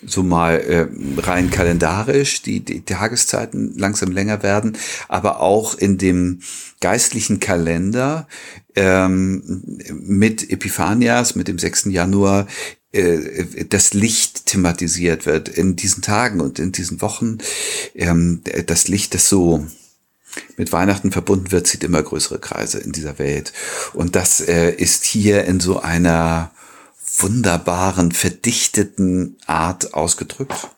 so 0.07 0.23
mal 0.23 0.55
äh, 0.61 0.87
rein 1.21 1.51
kalendarisch 1.51 2.43
die, 2.43 2.61
die 2.61 2.83
Tageszeiten 2.83 3.77
langsam 3.77 4.11
länger 4.11 4.43
werden, 4.43 4.77
aber 5.09 5.41
auch 5.41 5.75
in 5.75 5.99
dem 5.99 6.41
geistlichen 6.81 7.41
Kalender 7.41 8.27
ähm, 8.75 9.63
mit 9.93 10.51
Epiphanias, 10.51 11.35
mit 11.35 11.49
dem 11.49 11.59
6. 11.59 11.87
Januar, 11.87 12.47
äh, 12.93 13.65
das 13.69 13.95
Licht 13.95 14.47
thematisiert 14.47 15.27
wird 15.27 15.49
in 15.49 15.77
diesen 15.77 16.03
Tagen 16.03 16.41
und 16.41 16.59
in 16.59 16.73
diesen 16.73 17.01
Wochen. 17.01 17.39
Ähm, 17.95 18.43
das 18.67 18.89
Licht, 18.89 19.15
das 19.15 19.29
so 19.29 19.67
mit 20.57 20.73
Weihnachten 20.73 21.13
verbunden 21.13 21.53
wird, 21.53 21.67
zieht 21.67 21.85
immer 21.85 22.03
größere 22.03 22.39
Kreise 22.39 22.79
in 22.79 22.93
dieser 22.93 23.19
Welt. 23.19 23.53
Und 23.93 24.17
das 24.17 24.41
äh, 24.41 24.71
ist 24.71 25.05
hier 25.05 25.45
in 25.45 25.61
so 25.61 25.81
einer 25.81 26.51
wunderbaren, 27.19 28.13
verdichteten 28.13 29.37
Art 29.47 29.95
ausgedrückt. 29.95 30.69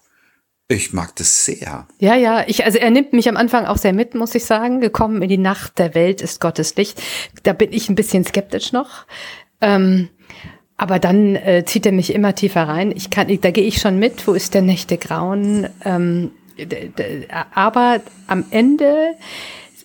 Ich 0.67 0.93
mag 0.93 1.15
das 1.17 1.45
sehr. 1.45 1.87
Ja, 1.99 2.15
ja, 2.15 2.45
ich, 2.47 2.65
also 2.65 2.79
er 2.79 2.91
nimmt 2.91 3.13
mich 3.13 3.29
am 3.29 3.37
Anfang 3.37 3.67
auch 3.67 3.77
sehr 3.77 3.93
mit, 3.93 4.15
muss 4.15 4.35
ich 4.35 4.45
sagen. 4.45 4.81
Gekommen 4.81 5.21
in 5.21 5.29
die 5.29 5.39
Nacht 5.39 5.79
der 5.79 5.95
Welt 5.95 6.23
ist 6.23 6.41
Gottes 6.41 6.75
Licht. 6.77 7.03
Da 7.43 7.53
bin 7.53 7.73
ich 7.73 7.89
ein 7.89 7.95
bisschen 7.95 8.25
skeptisch 8.25 8.73
noch. 8.73 9.07
Ähm, 9.61 10.09
aber 10.77 10.99
dann 10.99 11.37
äh, 11.37 11.65
zieht 11.67 11.87
er 11.87 11.93
mich 11.93 12.15
immer 12.15 12.35
tiefer 12.35 12.67
rein. 12.67 12.93
Ich 12.97 13.11
kann, 13.11 13.29
da 13.41 13.51
gehe 13.51 13.65
ich 13.65 13.81
schon 13.81 13.99
mit. 13.99 14.27
Wo 14.27 14.33
ist 14.33 14.55
der 14.55 14.63
Nächte 14.63 14.97
grauen? 14.97 15.69
Ähm, 15.85 16.31
aber 17.55 18.01
am 18.27 18.45
Ende 18.51 19.15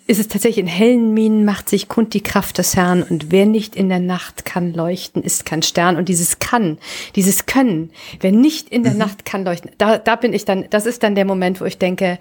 ist 0.10 0.20
es 0.20 0.28
tatsächlich 0.28 0.58
in 0.58 0.68
hellen 0.68 1.14
Minen 1.14 1.46
macht 1.46 1.70
sich 1.70 1.88
kund 1.88 2.16
die 2.16 2.24
Kraft 2.24 2.58
des 2.58 2.76
Herrn 2.76 3.04
und 3.04 3.32
wer 3.32 3.46
nicht 3.46 3.76
in 3.76 3.90
der 3.90 4.00
Nacht 4.00 4.44
kann 4.44 4.74
leuchten, 4.74 5.22
ist 5.22 5.46
kein 5.46 5.62
Stern 5.62 5.98
und 5.98 6.10
dieses 6.10 6.40
kann, 6.40 6.80
dieses 7.16 7.46
können, 7.46 7.92
wer 8.20 8.32
nicht 8.32 8.70
in 8.70 8.82
der 8.82 8.94
mhm. 8.94 8.98
Nacht 8.98 9.24
kann 9.24 9.46
leuchten, 9.46 9.70
da, 9.78 10.00
da 10.00 10.16
bin 10.16 10.34
ich 10.34 10.46
dann, 10.46 10.66
das 10.72 10.88
ist 10.88 11.04
dann 11.04 11.14
der 11.14 11.26
Moment, 11.26 11.62
wo 11.62 11.66
ich 11.66 11.78
denke, 11.78 12.18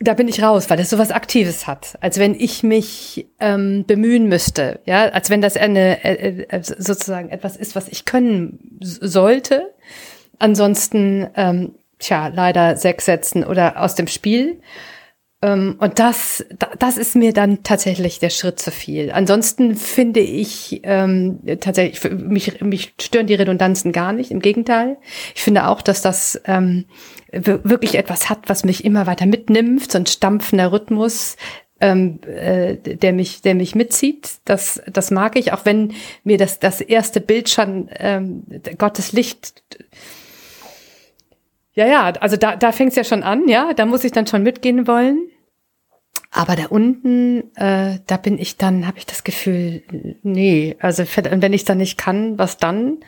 da 0.00 0.14
bin 0.14 0.28
ich 0.28 0.42
raus, 0.42 0.70
weil 0.70 0.78
das 0.78 0.88
so 0.88 0.96
was 0.96 1.10
Aktives 1.10 1.66
hat, 1.66 1.98
als 2.00 2.18
wenn 2.18 2.34
ich 2.34 2.62
mich 2.62 3.26
ähm, 3.38 3.84
bemühen 3.86 4.26
müsste, 4.26 4.80
ja, 4.86 5.10
als 5.10 5.28
wenn 5.28 5.42
das 5.42 5.58
eine 5.58 6.02
äh, 6.04 6.46
äh, 6.48 6.62
sozusagen 6.62 7.28
etwas 7.28 7.56
ist, 7.56 7.76
was 7.76 7.88
ich 7.88 8.06
können 8.06 8.78
sollte. 8.80 9.74
Ansonsten, 10.38 11.28
ähm, 11.36 11.74
tja, 11.98 12.28
leider 12.28 12.78
sechs 12.78 13.04
Sätzen 13.04 13.44
oder 13.44 13.82
aus 13.82 13.94
dem 13.94 14.06
Spiel. 14.06 14.58
Ähm, 15.46 15.76
und 15.78 16.00
das, 16.00 16.44
das 16.78 16.96
ist 16.96 17.14
mir 17.14 17.32
dann 17.32 17.62
tatsächlich 17.62 18.18
der 18.18 18.30
Schritt 18.30 18.58
zu 18.58 18.72
viel. 18.72 19.12
Ansonsten 19.12 19.76
finde 19.76 20.18
ich 20.18 20.80
ähm, 20.82 21.38
tatsächlich, 21.60 22.12
mich, 22.12 22.60
mich 22.60 22.94
stören 23.00 23.28
die 23.28 23.34
Redundanzen 23.34 23.92
gar 23.92 24.12
nicht. 24.12 24.32
Im 24.32 24.40
Gegenteil. 24.40 24.96
Ich 25.36 25.42
finde 25.42 25.68
auch, 25.68 25.82
dass 25.82 26.02
das 26.02 26.40
ähm, 26.46 26.86
wirklich 27.30 27.94
etwas 27.94 28.28
hat, 28.28 28.48
was 28.48 28.64
mich 28.64 28.84
immer 28.84 29.06
weiter 29.06 29.26
mitnimmt, 29.26 29.92
so 29.92 29.98
ein 29.98 30.06
stampfender 30.06 30.72
Rhythmus, 30.72 31.36
ähm, 31.80 32.18
äh, 32.26 32.76
der 32.76 33.12
mich, 33.12 33.42
der 33.42 33.54
mich 33.54 33.76
mitzieht. 33.76 34.28
Das, 34.46 34.82
das 34.90 35.12
mag 35.12 35.36
ich, 35.38 35.52
auch 35.52 35.64
wenn 35.64 35.92
mir 36.24 36.38
das, 36.38 36.58
das 36.58 36.80
erste 36.80 37.20
Bild 37.20 37.48
schon 37.48 37.88
ähm, 38.00 38.42
Gottes 38.78 39.12
Licht 39.12 39.62
ja, 41.74 41.86
ja, 41.86 42.04
also 42.04 42.38
da, 42.38 42.56
da 42.56 42.72
fängt 42.72 42.92
es 42.92 42.96
ja 42.96 43.04
schon 43.04 43.22
an, 43.22 43.48
ja, 43.48 43.74
da 43.74 43.84
muss 43.84 44.02
ich 44.02 44.10
dann 44.10 44.26
schon 44.26 44.42
mitgehen 44.42 44.86
wollen. 44.86 45.28
Aber 46.30 46.56
da 46.56 46.66
unten, 46.66 47.54
äh, 47.56 47.98
da 48.06 48.16
bin 48.16 48.38
ich 48.38 48.56
dann, 48.56 48.86
habe 48.86 48.98
ich 48.98 49.06
das 49.06 49.24
Gefühl, 49.24 49.82
nee, 50.22 50.76
also 50.80 51.04
wenn 51.14 51.52
ich 51.52 51.64
dann 51.64 51.78
nicht 51.78 51.96
kann, 51.96 52.38
was 52.38 52.58
dann? 52.58 52.98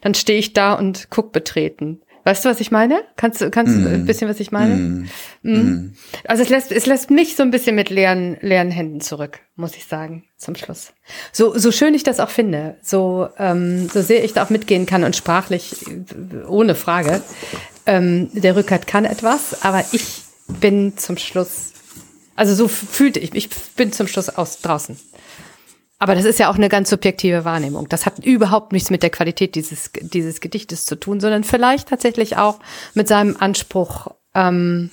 Dann 0.00 0.14
stehe 0.14 0.38
ich 0.38 0.52
da 0.52 0.74
und 0.74 1.08
guck 1.10 1.32
betreten. 1.32 2.00
Weißt 2.24 2.44
du, 2.44 2.48
was 2.48 2.60
ich 2.60 2.70
meine? 2.70 3.02
Kannst 3.16 3.40
du 3.40 3.50
kannst 3.50 3.76
mm. 3.76 3.86
ein 3.86 4.06
bisschen, 4.06 4.28
was 4.28 4.38
ich 4.38 4.52
meine? 4.52 4.76
Mm. 4.76 5.08
Mm. 5.42 5.94
Also 6.24 6.44
es 6.44 6.50
lässt 6.50 6.70
es 6.70 6.86
lässt 6.86 7.10
mich 7.10 7.34
so 7.34 7.42
ein 7.42 7.50
bisschen 7.50 7.74
mit 7.74 7.90
leeren 7.90 8.36
leeren 8.40 8.70
Händen 8.70 9.00
zurück, 9.00 9.40
muss 9.56 9.74
ich 9.74 9.86
sagen, 9.86 10.24
zum 10.36 10.54
Schluss. 10.54 10.92
So 11.32 11.58
so 11.58 11.72
schön 11.72 11.94
ich 11.94 12.04
das 12.04 12.20
auch 12.20 12.30
finde, 12.30 12.76
so 12.80 13.28
ähm, 13.38 13.88
so 13.88 14.02
sehr 14.02 14.24
ich 14.24 14.34
da 14.34 14.44
auch 14.44 14.50
mitgehen 14.50 14.86
kann 14.86 15.02
und 15.02 15.16
sprachlich 15.16 15.84
ohne 16.46 16.76
Frage. 16.76 17.22
Ähm, 17.86 18.28
der 18.32 18.54
Rückert 18.54 18.86
kann 18.86 19.04
etwas, 19.04 19.64
aber 19.64 19.84
ich 19.90 20.22
bin 20.60 20.96
zum 20.96 21.16
Schluss, 21.16 21.72
also 22.36 22.54
so 22.54 22.68
fühlte 22.68 23.20
ich, 23.20 23.34
ich 23.34 23.50
bin 23.76 23.92
zum 23.92 24.06
Schluss 24.06 24.28
aus 24.28 24.60
draußen. 24.60 24.98
Aber 25.98 26.16
das 26.16 26.24
ist 26.24 26.40
ja 26.40 26.50
auch 26.50 26.56
eine 26.56 26.68
ganz 26.68 26.90
subjektive 26.90 27.44
Wahrnehmung. 27.44 27.88
Das 27.88 28.06
hat 28.06 28.18
überhaupt 28.24 28.72
nichts 28.72 28.90
mit 28.90 29.04
der 29.04 29.10
Qualität 29.10 29.54
dieses, 29.54 29.90
dieses 30.00 30.40
Gedichtes 30.40 30.84
zu 30.84 30.96
tun, 30.96 31.20
sondern 31.20 31.44
vielleicht 31.44 31.88
tatsächlich 31.88 32.36
auch 32.36 32.58
mit 32.94 33.06
seinem 33.06 33.36
Anspruch 33.38 34.08
ähm, 34.34 34.90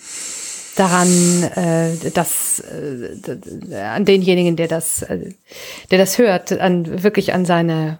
daran, 0.76 1.44
äh, 1.56 2.12
dass 2.14 2.60
äh, 2.60 3.76
an 3.76 4.06
denjenigen, 4.06 4.56
der 4.56 4.68
das, 4.68 5.02
äh, 5.02 5.34
der 5.90 5.98
das 5.98 6.20
hört, 6.20 6.52
an 6.52 7.02
wirklich 7.04 7.34
an 7.34 7.44
seine, 7.44 8.00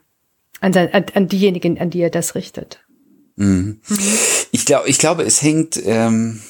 an, 0.62 0.74
sein, 0.74 0.94
an, 0.94 1.06
an 1.16 1.28
diejenigen, 1.28 1.80
an 1.80 1.90
die 1.90 2.02
er 2.02 2.12
das 2.12 2.36
richtet. 2.36 2.80
Mhm. 3.38 3.80
Ich 4.52 4.66
glaube, 4.68 4.88
ich 4.88 5.00
glaube, 5.00 5.24
es 5.24 5.42
hängt. 5.42 5.82
Ähm, 5.84 6.42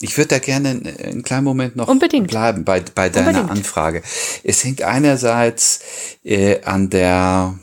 ich 0.00 0.16
würde 0.18 0.28
da 0.28 0.38
gerne 0.38 0.68
einen 0.70 1.22
kleinen 1.22 1.44
Moment 1.44 1.76
noch 1.76 1.88
Unbedingt. 1.88 2.28
bleiben 2.28 2.64
bei 2.64 2.80
bei 2.80 3.08
deiner 3.08 3.28
Unbedingt. 3.28 3.50
Anfrage. 3.50 4.02
Es 4.44 4.62
hängt 4.64 4.82
einerseits 4.82 5.80
äh, 6.22 6.62
an 6.62 6.90
der 6.90 7.58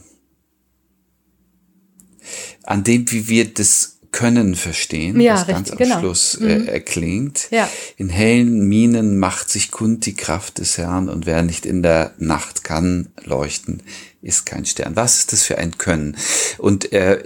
an 2.64 2.84
dem, 2.84 3.12
wie 3.12 3.28
wir 3.28 3.54
das 3.54 3.93
können 4.14 4.56
verstehen, 4.56 5.20
ja, 5.20 5.34
was 5.34 5.42
richtig, 5.42 5.56
ganz 5.56 5.72
am 5.72 5.78
genau. 5.78 6.00
Schluss 6.00 6.36
äh, 6.36 6.60
mhm. 6.60 6.68
erklingt. 6.70 7.48
Ja. 7.52 7.68
In 7.98 8.08
hellen 8.08 8.70
Minen 8.70 9.18
macht 9.18 9.50
sich 9.50 9.72
kund 9.72 10.06
die 10.06 10.16
Kraft 10.16 10.60
des 10.60 10.78
Herrn 10.78 11.10
und 11.10 11.26
wer 11.26 11.42
nicht 11.42 11.66
in 11.66 11.84
der 11.84 12.14
Nacht 12.20 12.64
kann 12.64 13.10
leuchten, 13.26 13.84
ist 14.22 14.46
kein 14.46 14.66
Stern. 14.66 14.96
Was 14.96 15.18
ist 15.18 15.34
das 15.34 15.44
für 15.44 15.58
ein 15.58 15.78
Können? 15.78 16.16
Und 16.60 16.94
äh, 16.94 17.22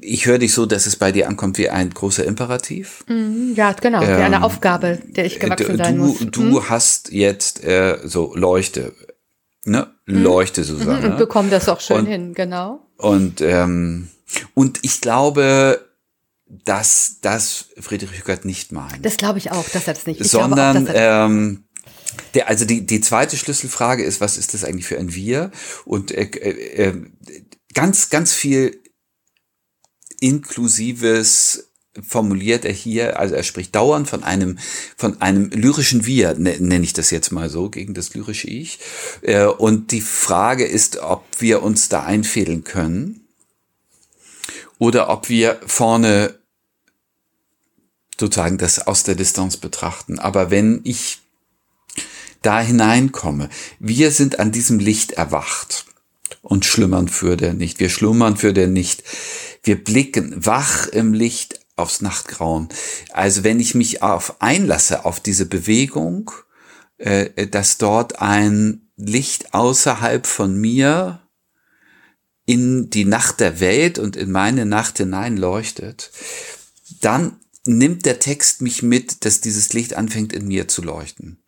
ich 0.00 0.26
höre 0.26 0.38
dich 0.38 0.52
so, 0.52 0.66
dass 0.66 0.86
es 0.86 0.94
bei 0.94 1.10
dir 1.10 1.26
ankommt 1.26 1.58
wie 1.58 1.70
ein 1.70 1.90
großer 1.90 2.24
Imperativ. 2.24 3.04
Mhm, 3.08 3.54
ja, 3.56 3.72
genau, 3.72 4.02
ähm, 4.02 4.08
wie 4.08 4.22
eine 4.22 4.44
Aufgabe, 4.44 5.00
der 5.08 5.24
ich 5.24 5.40
gewachsen 5.40 5.76
du, 5.76 5.84
sein 5.84 5.98
muss. 5.98 6.18
Du 6.30 6.42
mhm. 6.42 6.70
hast 6.70 7.10
jetzt 7.10 7.64
äh, 7.64 7.98
so 8.04 8.32
Leuchte, 8.36 8.92
ne? 9.64 9.88
Mhm. 10.04 10.22
Leuchte, 10.22 10.62
Susanne. 10.62 11.00
Mhm, 11.00 11.12
und 11.12 11.18
bekomme 11.18 11.48
das 11.50 11.68
auch 11.68 11.80
schön 11.80 11.96
und, 11.96 12.06
hin, 12.06 12.34
genau. 12.34 12.86
Und 12.98 13.40
ähm, 13.40 14.08
und 14.54 14.80
ich 14.82 15.00
glaube, 15.00 15.85
dass 16.48 17.18
das 17.20 17.66
Friedrich 17.78 18.18
Hückert 18.18 18.44
nicht 18.44 18.72
meint. 18.72 19.04
Das 19.04 19.16
glaube 19.16 19.38
ich 19.38 19.50
auch, 19.50 19.68
dass 19.68 19.88
er 19.88 19.94
das 19.94 20.06
nicht. 20.06 20.20
Ich 20.20 20.28
Sondern 20.28 20.88
auch, 20.88 20.92
ähm, 20.94 21.64
der, 22.34 22.48
also 22.48 22.64
die, 22.64 22.86
die 22.86 23.00
zweite 23.00 23.36
Schlüsselfrage 23.36 24.04
ist, 24.04 24.20
was 24.20 24.38
ist 24.38 24.54
das 24.54 24.64
eigentlich 24.64 24.86
für 24.86 24.98
ein 24.98 25.14
Wir? 25.14 25.50
Und 25.84 26.12
äh, 26.12 26.24
äh, 26.24 27.02
ganz, 27.74 28.10
ganz 28.10 28.32
viel 28.32 28.80
inklusives 30.20 31.72
formuliert 32.06 32.64
er 32.64 32.72
hier, 32.72 33.18
also 33.18 33.34
er 33.34 33.42
spricht 33.42 33.74
dauernd 33.74 34.08
von 34.08 34.22
einem, 34.22 34.58
von 34.96 35.20
einem 35.22 35.48
lyrischen 35.50 36.04
Wir, 36.04 36.34
ne, 36.34 36.56
nenne 36.60 36.84
ich 36.84 36.92
das 36.92 37.10
jetzt 37.10 37.32
mal 37.32 37.48
so, 37.48 37.70
gegen 37.70 37.94
das 37.94 38.14
lyrische 38.14 38.48
Ich. 38.48 38.78
Äh, 39.22 39.46
und 39.46 39.92
die 39.92 40.02
Frage 40.02 40.66
ist, 40.66 40.98
ob 40.98 41.24
wir 41.38 41.62
uns 41.62 41.88
da 41.88 42.04
einfädeln 42.04 42.64
können 42.64 43.25
oder 44.78 45.08
ob 45.08 45.28
wir 45.28 45.60
vorne 45.66 46.38
sozusagen 48.18 48.58
das 48.58 48.86
aus 48.86 49.02
der 49.02 49.14
Distanz 49.14 49.56
betrachten. 49.56 50.18
Aber 50.18 50.50
wenn 50.50 50.80
ich 50.84 51.20
da 52.42 52.60
hineinkomme, 52.60 53.48
wir 53.78 54.10
sind 54.10 54.38
an 54.38 54.52
diesem 54.52 54.78
Licht 54.78 55.12
erwacht 55.12 55.86
und 56.42 56.64
schlummern 56.64 57.08
für 57.08 57.36
der 57.36 57.54
nicht. 57.54 57.80
Wir 57.80 57.88
schlummern 57.88 58.36
für 58.36 58.52
der 58.52 58.68
nicht. 58.68 59.02
Wir 59.62 59.82
blicken 59.82 60.46
wach 60.46 60.86
im 60.86 61.12
Licht 61.12 61.60
aufs 61.76 62.00
Nachtgrauen. 62.00 62.68
Also 63.12 63.44
wenn 63.44 63.60
ich 63.60 63.74
mich 63.74 64.02
auf 64.02 64.40
einlasse 64.40 65.04
auf 65.04 65.20
diese 65.20 65.46
Bewegung, 65.46 66.30
äh, 66.98 67.46
dass 67.48 67.78
dort 67.78 68.20
ein 68.22 68.88
Licht 68.96 69.52
außerhalb 69.52 70.26
von 70.26 70.56
mir 70.58 71.20
in 72.46 72.90
die 72.90 73.04
Nacht 73.04 73.40
der 73.40 73.60
Welt 73.60 73.98
und 73.98 74.16
in 74.16 74.30
meine 74.30 74.64
Nacht 74.64 74.98
hinein 74.98 75.36
leuchtet, 75.36 76.10
dann 77.00 77.40
nimmt 77.66 78.06
der 78.06 78.20
Text 78.20 78.62
mich 78.62 78.82
mit, 78.82 79.24
dass 79.24 79.40
dieses 79.40 79.72
Licht 79.72 79.94
anfängt 79.94 80.32
in 80.32 80.46
mir 80.46 80.68
zu 80.68 80.82
leuchten. 80.82 81.38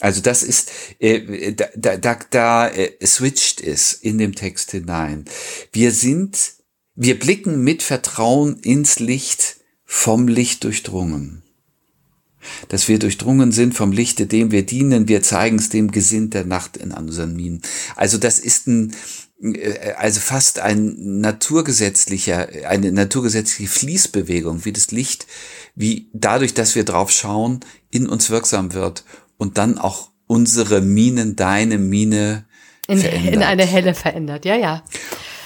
Also 0.00 0.20
das 0.20 0.42
ist, 0.42 0.70
äh, 0.98 1.52
da, 1.52 1.66
da, 1.74 1.96
da, 1.96 2.18
da 2.30 2.68
äh, 2.68 3.04
switcht 3.04 3.60
es 3.60 3.92
in 3.92 4.18
dem 4.18 4.34
Text 4.34 4.70
hinein. 4.70 5.24
Wir 5.72 5.90
sind, 5.92 6.54
wir 6.94 7.18
blicken 7.18 7.62
mit 7.64 7.82
Vertrauen 7.82 8.58
ins 8.60 9.00
Licht, 9.00 9.56
vom 9.84 10.28
Licht 10.28 10.64
durchdrungen. 10.64 11.42
Dass 12.68 12.88
wir 12.88 12.98
durchdrungen 12.98 13.50
sind 13.50 13.74
vom 13.74 13.90
Lichte, 13.90 14.26
dem 14.26 14.52
wir 14.52 14.64
dienen, 14.64 15.08
wir 15.08 15.22
zeigen 15.22 15.58
es 15.58 15.70
dem 15.70 15.90
Gesinnt 15.90 16.34
der 16.34 16.44
Nacht 16.44 16.76
in 16.76 16.92
unseren 16.92 17.34
Minen. 17.34 17.62
Also 17.96 18.18
das 18.18 18.38
ist 18.38 18.68
ein, 18.68 18.92
äh, 18.92 18.94
also 19.96 20.20
fast 20.20 20.58
ein 20.58 21.20
naturgesetzlicher, 21.20 22.48
eine 22.66 22.90
naturgesetzliche 22.90 23.70
Fließbewegung, 23.70 24.64
wie 24.64 24.72
das 24.72 24.90
Licht, 24.90 25.26
wie 25.76 26.08
dadurch, 26.12 26.54
dass 26.54 26.74
wir 26.74 26.84
drauf 26.84 27.10
schauen, 27.10 27.60
in 27.90 28.08
uns 28.08 28.30
wirksam 28.30 28.72
wird 28.72 29.04
und 29.36 29.56
dann 29.58 29.78
auch 29.78 30.10
unsere 30.26 30.80
Minen, 30.80 31.36
deine 31.36 31.78
Mine 31.78 32.46
in, 32.88 32.98
verändert. 32.98 33.34
in 33.34 33.42
eine 33.42 33.64
helle 33.64 33.94
verändert. 33.94 34.44
Ja, 34.44 34.56
ja. 34.56 34.82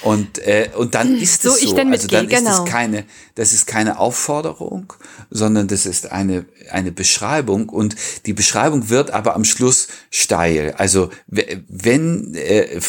Und, 0.02 0.38
äh, 0.38 0.70
und 0.76 0.94
dann 0.94 1.16
ist 1.16 1.42
so 1.42 1.50
es 1.50 1.60
so. 1.60 1.66
Ich 1.66 1.74
dann 1.74 1.92
also 1.92 2.08
dann 2.08 2.28
ist 2.28 2.38
genau. 2.38 2.64
es 2.64 2.70
keine, 2.70 3.04
das 3.34 3.52
ist 3.52 3.66
keine 3.66 3.98
Aufforderung, 3.98 4.92
sondern 5.30 5.68
das 5.68 5.86
ist 5.86 6.10
eine, 6.10 6.44
eine 6.70 6.92
Beschreibung. 6.92 7.68
Und 7.68 7.94
die 8.26 8.32
Beschreibung 8.32 8.88
wird 8.88 9.10
aber 9.12 9.34
am 9.34 9.44
Schluss 9.44 9.88
steil. 10.10 10.74
Also 10.76 11.10
wenn 11.26 12.34
äh, 12.34 12.80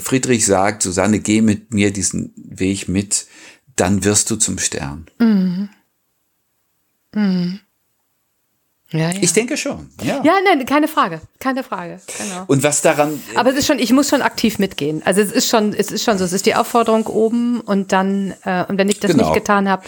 Friedrich 0.00 0.46
sagt, 0.46 0.82
Susanne, 0.82 1.20
geh 1.20 1.40
mit 1.40 1.74
mir 1.74 1.92
diesen 1.92 2.32
Weg 2.36 2.88
mit, 2.88 3.26
dann 3.76 4.04
wirst 4.04 4.30
du 4.30 4.36
zum 4.36 4.58
Stern. 4.58 5.06
Mhm. 5.18 5.68
Mhm. 7.14 7.60
Ja, 8.92 9.10
ja. 9.10 9.18
Ich 9.20 9.32
denke 9.32 9.56
schon. 9.56 9.88
Ja. 10.02 10.20
ja, 10.24 10.34
nein, 10.44 10.66
keine 10.66 10.88
Frage, 10.88 11.20
keine 11.38 11.62
Frage. 11.62 12.00
Genau. 12.18 12.44
Und 12.48 12.62
was 12.62 12.82
daran? 12.82 13.22
Aber 13.36 13.50
es 13.50 13.56
ist 13.56 13.66
schon, 13.66 13.78
ich 13.78 13.92
muss 13.92 14.08
schon 14.08 14.20
aktiv 14.20 14.58
mitgehen. 14.58 15.02
Also 15.04 15.20
es 15.20 15.30
ist 15.30 15.48
schon, 15.48 15.72
es 15.72 15.92
ist 15.92 16.04
schon 16.04 16.18
so. 16.18 16.24
Es 16.24 16.32
ist 16.32 16.46
die 16.46 16.56
Aufforderung 16.56 17.06
oben 17.06 17.60
und 17.60 17.92
dann 17.92 18.34
äh, 18.44 18.64
und 18.68 18.78
wenn 18.78 18.88
ich 18.88 18.98
das 18.98 19.12
genau. 19.12 19.24
nicht 19.24 19.34
getan 19.34 19.68
habe, 19.68 19.84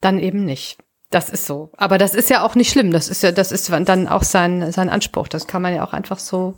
dann 0.00 0.18
eben 0.18 0.44
nicht. 0.44 0.78
Das 1.10 1.28
ist 1.28 1.46
so. 1.46 1.70
Aber 1.76 1.96
das 1.96 2.14
ist 2.14 2.28
ja 2.28 2.42
auch 2.42 2.56
nicht 2.56 2.72
schlimm. 2.72 2.90
Das 2.90 3.08
ist 3.08 3.22
ja, 3.22 3.30
das 3.30 3.52
ist 3.52 3.70
dann 3.70 4.08
auch 4.08 4.24
sein 4.24 4.72
sein 4.72 4.88
Anspruch. 4.88 5.28
Das 5.28 5.46
kann 5.46 5.62
man 5.62 5.72
ja 5.72 5.86
auch 5.86 5.92
einfach 5.92 6.18
so 6.18 6.54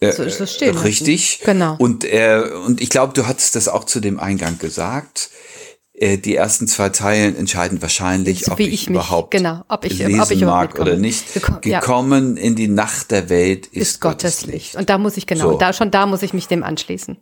so, 0.00 0.28
so 0.28 0.46
stehen. 0.46 0.76
Richtig. 0.78 1.40
Genau. 1.44 1.76
Und 1.78 2.04
äh, 2.04 2.42
und 2.64 2.80
ich 2.80 2.88
glaube, 2.88 3.12
du 3.12 3.26
hattest 3.26 3.56
das 3.56 3.68
auch 3.68 3.84
zu 3.84 4.00
dem 4.00 4.18
Eingang 4.18 4.58
gesagt 4.58 5.28
äh, 5.32 5.55
die 5.98 6.34
ersten 6.34 6.68
zwei 6.68 6.90
Zeilen 6.90 7.36
entscheiden 7.36 7.80
wahrscheinlich, 7.80 8.44
so 8.44 8.52
ob 8.52 8.60
ich, 8.60 8.72
ich, 8.72 8.88
überhaupt 8.88 9.30
genau, 9.30 9.64
ob 9.68 9.84
ich, 9.86 9.98
lesen 9.98 10.20
ob 10.20 10.30
ich 10.30 10.42
mag 10.42 10.78
oder 10.78 10.96
nicht. 10.96 11.32
Gekommen, 11.32 11.60
Gekommen 11.62 12.36
ja. 12.36 12.42
in 12.42 12.54
die 12.54 12.68
Nacht 12.68 13.10
der 13.10 13.30
Welt 13.30 13.66
ist, 13.68 13.76
ist 13.76 14.00
Gottes, 14.00 14.40
Gottes 14.40 14.52
Licht. 14.52 14.76
Und 14.76 14.90
da 14.90 14.98
muss 14.98 15.16
ich 15.16 15.26
genau, 15.26 15.52
so. 15.52 15.58
da 15.58 15.72
schon 15.72 15.90
da 15.90 16.04
muss 16.04 16.22
ich 16.22 16.34
mich 16.34 16.48
dem 16.48 16.62
anschließen. 16.62 17.16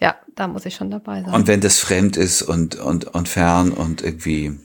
Ja, 0.00 0.16
da 0.34 0.48
muss 0.48 0.66
ich 0.66 0.74
schon 0.74 0.90
dabei 0.90 1.22
sein. 1.22 1.32
Und 1.32 1.46
wenn 1.46 1.60
das 1.60 1.78
fremd 1.78 2.16
ist 2.16 2.42
und 2.42 2.76
und 2.76 3.04
und 3.14 3.28
fern 3.28 3.70
und 3.70 4.02
irgendwie 4.02 4.58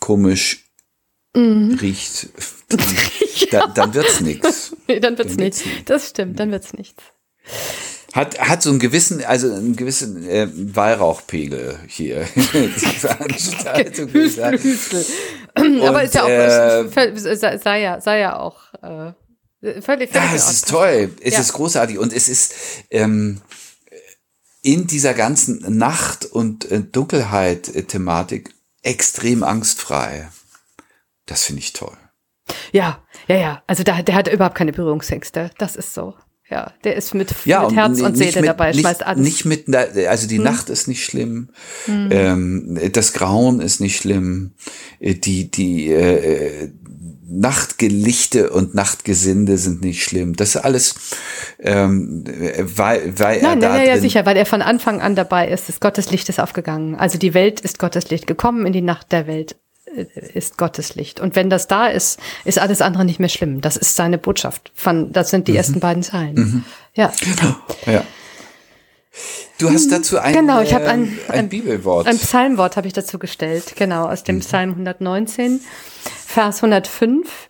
komisch 0.00 0.64
mhm. 1.36 1.78
riecht, 1.80 2.28
dann, 2.68 2.80
ja. 3.36 3.46
dann, 3.50 3.74
dann 3.74 3.94
wird's 3.94 4.20
nichts. 4.20 4.76
Nee, 4.88 4.98
dann 4.98 5.16
wird's 5.16 5.36
dann 5.36 5.44
nichts. 5.44 5.62
Das 5.84 6.10
stimmt, 6.10 6.40
dann 6.40 6.50
wird's 6.50 6.72
nichts. 6.72 7.04
Hat, 8.12 8.38
hat 8.38 8.62
so 8.62 8.70
einen 8.70 8.78
gewissen, 8.78 9.24
also 9.24 9.50
einen 9.50 9.74
gewissen 9.74 10.28
äh, 10.28 10.46
Weihrauchpegel 10.52 11.78
hier. 11.86 12.28
die 12.34 12.68
Veranstaltung. 12.68 14.08
Hüstel, 14.12 14.58
Hüstel. 14.62 15.06
Aber 15.54 16.02
ist 16.02 16.14
ja 16.14 16.24
auch, 16.24 16.28
äh, 16.28 17.58
sei, 17.58 17.80
ja, 17.80 18.00
sei 18.00 18.18
ja 18.18 18.38
auch 18.38 18.60
äh, 18.82 19.12
völlig, 19.80 19.84
völlig 19.84 20.14
Ja, 20.14 20.34
es 20.34 20.50
ist 20.50 20.68
toll. 20.68 21.10
Es 21.22 21.34
ja. 21.34 21.40
ist 21.40 21.54
großartig. 21.54 21.98
Und 21.98 22.12
es 22.12 22.28
ist 22.28 22.54
ähm, 22.90 23.40
in 24.62 24.86
dieser 24.86 25.14
ganzen 25.14 25.78
Nacht- 25.78 26.26
und 26.26 26.70
äh, 26.70 26.80
Dunkelheit-Thematik 26.80 28.54
extrem 28.82 29.42
angstfrei. 29.42 30.28
Das 31.26 31.44
finde 31.44 31.60
ich 31.60 31.72
toll. 31.72 31.96
Ja, 32.72 33.02
ja, 33.26 33.36
ja. 33.36 33.62
Also 33.66 33.84
da, 33.84 34.02
der 34.02 34.14
hat 34.14 34.28
überhaupt 34.28 34.56
keine 34.56 34.72
Berührungsängste. 34.72 35.50
Das 35.56 35.76
ist 35.76 35.94
so. 35.94 36.14
Ja, 36.52 36.70
der 36.84 36.96
ist 36.96 37.14
mit, 37.14 37.34
ja, 37.46 37.66
mit 37.66 37.74
Herz 37.74 38.02
und 38.02 38.14
Seele 38.14 38.42
mit, 38.42 38.50
dabei, 38.50 38.74
schmeißt 38.74 39.00
nicht, 39.00 39.06
alles. 39.06 39.24
Nicht 39.24 39.44
mit, 39.46 39.74
also 39.74 40.28
die 40.28 40.36
hm. 40.36 40.44
Nacht 40.44 40.68
ist 40.68 40.86
nicht 40.86 41.02
schlimm, 41.02 41.48
hm. 41.86 42.08
ähm, 42.10 42.78
das 42.92 43.14
Grauen 43.14 43.60
ist 43.60 43.80
nicht 43.80 43.96
schlimm, 43.96 44.50
äh, 45.00 45.14
die, 45.14 45.50
die 45.50 45.90
äh, 45.90 46.68
Nachtgelichte 47.26 48.50
und 48.50 48.74
Nachtgesinde 48.74 49.56
sind 49.56 49.80
nicht 49.80 50.04
schlimm. 50.04 50.36
Das 50.36 50.50
ist 50.50 50.56
alles, 50.56 50.94
ähm, 51.58 52.24
weil, 52.26 53.18
weil 53.18 53.40
Nein, 53.40 53.62
er 53.62 53.68
da 53.70 53.76
ja, 53.78 53.94
ja, 53.94 53.98
sicher, 53.98 54.26
weil 54.26 54.36
er 54.36 54.44
von 54.44 54.60
Anfang 54.60 55.00
an 55.00 55.16
dabei 55.16 55.48
ist. 55.48 55.70
Das 55.70 55.80
Gotteslicht 55.80 56.28
ist 56.28 56.38
aufgegangen. 56.38 56.96
Also 56.96 57.16
die 57.16 57.32
Welt 57.32 57.62
ist 57.62 57.78
Gotteslicht 57.78 58.26
gekommen 58.26 58.66
in 58.66 58.74
die 58.74 58.82
Nacht 58.82 59.10
der 59.10 59.26
Welt 59.26 59.56
ist 60.34 60.58
Gottes 60.58 60.94
Licht. 60.94 61.20
Und 61.20 61.36
wenn 61.36 61.50
das 61.50 61.68
da 61.68 61.86
ist, 61.86 62.18
ist 62.44 62.58
alles 62.58 62.80
andere 62.80 63.04
nicht 63.04 63.20
mehr 63.20 63.28
schlimm. 63.28 63.60
Das 63.60 63.76
ist 63.76 63.96
seine 63.96 64.18
Botschaft. 64.18 64.72
Von, 64.74 65.12
das 65.12 65.30
sind 65.30 65.48
die 65.48 65.52
mhm. 65.52 65.58
ersten 65.58 65.80
beiden 65.80 66.02
Zeilen. 66.02 66.34
Mhm. 66.34 66.64
Ja. 66.94 67.12
ja. 67.86 68.04
Du 69.58 69.70
hast 69.70 69.92
dazu 69.92 70.18
ein, 70.18 70.32
genau, 70.34 70.60
ich 70.60 70.74
habe 70.74 70.88
ein, 70.88 71.18
ein, 71.28 71.38
ein, 71.38 71.48
Bibelwort. 71.48 72.06
Ein 72.06 72.18
Psalmwort 72.18 72.76
habe 72.76 72.86
ich 72.86 72.92
dazu 72.92 73.18
gestellt, 73.18 73.74
genau, 73.76 74.08
aus 74.08 74.24
dem 74.24 74.36
mhm. 74.36 74.40
Psalm 74.40 74.70
119, 74.70 75.60
Vers 76.26 76.56
105. 76.56 77.48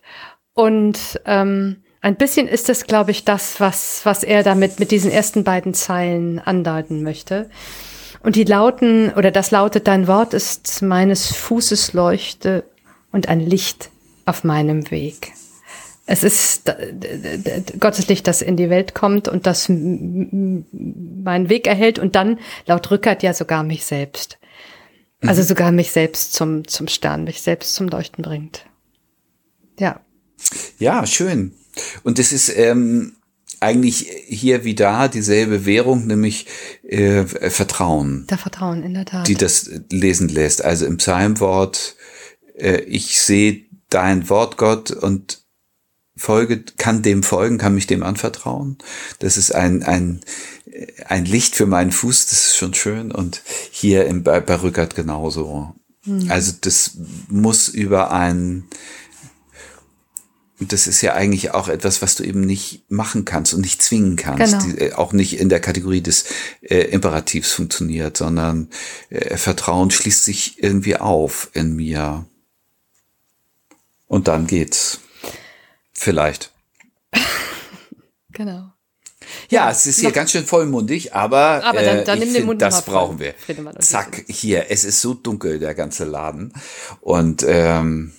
Und 0.53 1.21
ähm, 1.25 1.77
ein 2.01 2.17
bisschen 2.17 2.47
ist 2.47 2.69
es, 2.69 2.85
glaube 2.85 3.11
ich, 3.11 3.23
das, 3.23 3.59
was, 3.59 4.01
was 4.03 4.23
er 4.23 4.43
damit 4.43 4.79
mit 4.79 4.91
diesen 4.91 5.09
ersten 5.09 5.43
beiden 5.43 5.73
Zeilen 5.73 6.39
andeuten 6.39 7.01
möchte. 7.01 7.49
Und 8.23 8.37
die 8.37 8.45
lauten, 8.45 9.13
oder 9.13 9.31
das 9.31 9.51
lautet, 9.51 9.87
dein 9.87 10.07
Wort 10.07 10.33
ist 10.33 10.81
meines 10.81 11.35
Fußes 11.35 11.93
Leuchte 11.93 12.63
und 13.11 13.27
ein 13.27 13.41
Licht 13.41 13.89
auf 14.25 14.43
meinem 14.43 14.89
Weg. 14.91 15.33
Es 16.05 16.23
ist 16.23 16.73
Gottes 17.79 18.07
Licht, 18.07 18.27
das 18.27 18.41
in 18.41 18.57
die 18.57 18.69
Welt 18.69 18.93
kommt 18.93 19.27
und 19.27 19.45
das 19.45 19.69
meinen 19.69 20.65
Weg 21.49 21.67
erhält 21.67 21.99
und 21.99 22.15
dann 22.15 22.39
laut 22.65 22.91
Rückert 22.91 23.23
ja 23.23 23.33
sogar 23.33 23.63
mich 23.63 23.85
selbst. 23.85 24.37
Also 25.21 25.41
mhm. 25.41 25.45
sogar 25.45 25.71
mich 25.71 25.91
selbst 25.91 26.33
zum, 26.33 26.67
zum 26.67 26.87
Stern, 26.87 27.23
mich 27.23 27.41
selbst 27.41 27.75
zum 27.75 27.87
Leuchten 27.87 28.23
bringt. 28.23 28.65
Ja. 29.79 30.01
Ja, 30.77 31.05
schön. 31.05 31.53
Und 32.03 32.19
es 32.19 32.33
ist, 32.33 32.55
ähm, 32.57 33.15
eigentlich 33.63 34.07
hier 34.27 34.63
wie 34.63 34.75
da 34.75 35.07
dieselbe 35.07 35.65
Währung, 35.65 36.05
nämlich 36.05 36.47
äh, 36.83 37.25
Vertrauen. 37.25 38.27
Der 38.29 38.37
Vertrauen, 38.37 38.83
in 38.83 38.93
der 38.93 39.05
Tat. 39.05 39.27
Die 39.27 39.35
das 39.35 39.69
lesen 39.89 40.29
lässt. 40.29 40.63
Also 40.63 40.85
im 40.85 40.97
Psalmwort, 40.97 41.95
äh, 42.55 42.81
ich 42.81 43.19
sehe 43.19 43.65
dein 43.89 44.29
Wort, 44.29 44.57
Gott, 44.57 44.91
und 44.91 45.43
folge, 46.15 46.63
kann 46.77 47.01
dem 47.01 47.23
folgen, 47.23 47.57
kann 47.57 47.75
mich 47.75 47.87
dem 47.87 48.03
anvertrauen. 48.03 48.77
Das 49.19 49.37
ist 49.37 49.53
ein, 49.53 49.83
ein, 49.83 50.21
ein 51.07 51.25
Licht 51.25 51.55
für 51.55 51.65
meinen 51.65 51.91
Fuß, 51.91 52.27
das 52.27 52.47
ist 52.47 52.57
schon 52.57 52.73
schön. 52.73 53.11
Und 53.11 53.41
hier 53.71 54.05
im, 54.05 54.23
bei, 54.23 54.39
bei 54.39 54.55
Rückert 54.61 54.95
genauso. 54.95 55.73
Mhm. 56.05 56.29
Also 56.29 56.53
das 56.61 56.97
muss 57.29 57.69
über 57.69 58.11
ein 58.11 58.65
das 60.71 60.87
ist 60.87 61.01
ja 61.01 61.13
eigentlich 61.13 61.51
auch 61.51 61.67
etwas, 61.67 62.01
was 62.01 62.15
du 62.15 62.23
eben 62.23 62.41
nicht 62.41 62.89
machen 62.89 63.25
kannst 63.25 63.53
und 63.53 63.61
nicht 63.61 63.81
zwingen 63.81 64.15
kannst, 64.15 64.53
Genau. 64.59 64.65
die, 64.65 64.79
äh, 64.79 64.93
auch 64.93 65.11
nicht 65.13 65.39
in 65.39 65.49
der 65.49 65.59
Kategorie 65.59 66.01
des 66.01 66.25
äh, 66.61 66.81
Imperativs 66.91 67.51
funktioniert, 67.51 68.15
sondern 68.17 68.69
äh, 69.09 69.35
Vertrauen 69.37 69.91
schließt 69.91 70.23
sich 70.23 70.63
irgendwie 70.63 70.95
auf 70.97 71.49
in 71.53 71.75
mir. 71.75 72.25
Und 74.07 74.27
dann 74.27 74.47
geht's. 74.47 74.99
Vielleicht. 75.91 76.51
Genau. 78.35 78.69
Ja, 79.49 79.69
es 79.69 79.85
ist 79.85 79.99
hier 79.99 80.11
ganz 80.11 80.31
schön 80.31 80.45
vollmundig, 80.45 81.13
aber, 81.13 81.63
Aber 81.63 81.81
dann- 81.83 81.97
äh, 81.99 82.03
dann 82.03 82.17
ich 82.17 82.25
nimm 82.25 82.33
den 82.33 82.35
find, 82.37 82.45
Mund 82.47 82.61
das 82.63 82.83
brauchen 82.83 83.19
wir. 83.19 83.35
Und 83.47 83.83
Zack, 83.83 84.25
hier, 84.27 84.71
es 84.71 84.83
ist 84.83 85.01
so 85.01 85.13
dunkel, 85.13 85.59
der 85.59 85.75
ganze 85.75 86.03
Laden. 86.05 86.51
Und, 87.01 87.45
ähm, 87.47 88.11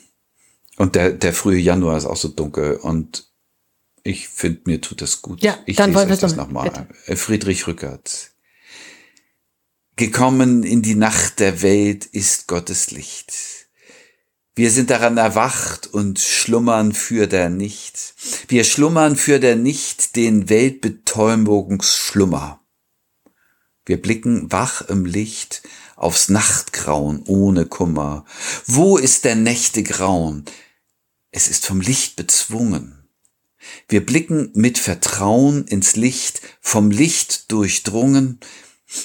und 0.76 0.94
der, 0.94 1.12
der 1.12 1.32
frühe 1.32 1.58
Januar 1.58 1.96
ist 1.96 2.06
auch 2.06 2.16
so 2.16 2.28
dunkel. 2.28 2.76
Und 2.76 3.28
ich 4.02 4.28
finde, 4.28 4.62
mir 4.66 4.80
tut 4.80 5.00
das 5.00 5.22
gut. 5.22 5.42
Ja, 5.42 5.58
ich 5.66 5.76
dann 5.76 5.90
lese 5.90 5.98
wollen 5.98 6.08
wir 6.10 6.16
das 6.16 6.36
nochmal. 6.36 6.88
Äh, 7.06 7.16
Friedrich 7.16 7.66
Rückert. 7.66 8.30
Gekommen 9.96 10.64
in 10.64 10.82
die 10.82 10.96
Nacht 10.96 11.38
der 11.38 11.62
Welt 11.62 12.04
ist 12.04 12.48
Gottes 12.48 12.90
Licht. 12.90 13.32
Wir 14.56 14.70
sind 14.70 14.90
daran 14.90 15.16
erwacht 15.16 15.88
und 15.88 16.20
schlummern 16.20 16.92
für 16.92 17.26
der 17.26 17.48
Nicht. 17.48 18.14
Wir 18.48 18.64
schlummern 18.64 19.16
für 19.16 19.40
der 19.40 19.56
Nicht 19.56 20.16
den 20.16 20.48
Weltbetäubungsschlummer. 20.48 22.60
Wir 23.86 24.00
blicken 24.00 24.52
wach 24.52 24.82
im 24.82 25.06
Licht 25.06 25.62
aufs 25.96 26.28
Nachtgrauen 26.28 27.22
ohne 27.26 27.66
Kummer. 27.66 28.24
Wo 28.66 28.96
ist 28.96 29.24
der 29.24 29.34
Nächte 29.36 29.82
Grauen? 29.82 30.44
Es 31.36 31.48
ist 31.48 31.66
vom 31.66 31.80
Licht 31.80 32.14
bezwungen. 32.14 33.08
Wir 33.88 34.06
blicken 34.06 34.52
mit 34.54 34.78
Vertrauen 34.78 35.66
ins 35.66 35.96
Licht, 35.96 36.40
vom 36.60 36.92
Licht 36.92 37.50
durchdrungen, 37.50 38.38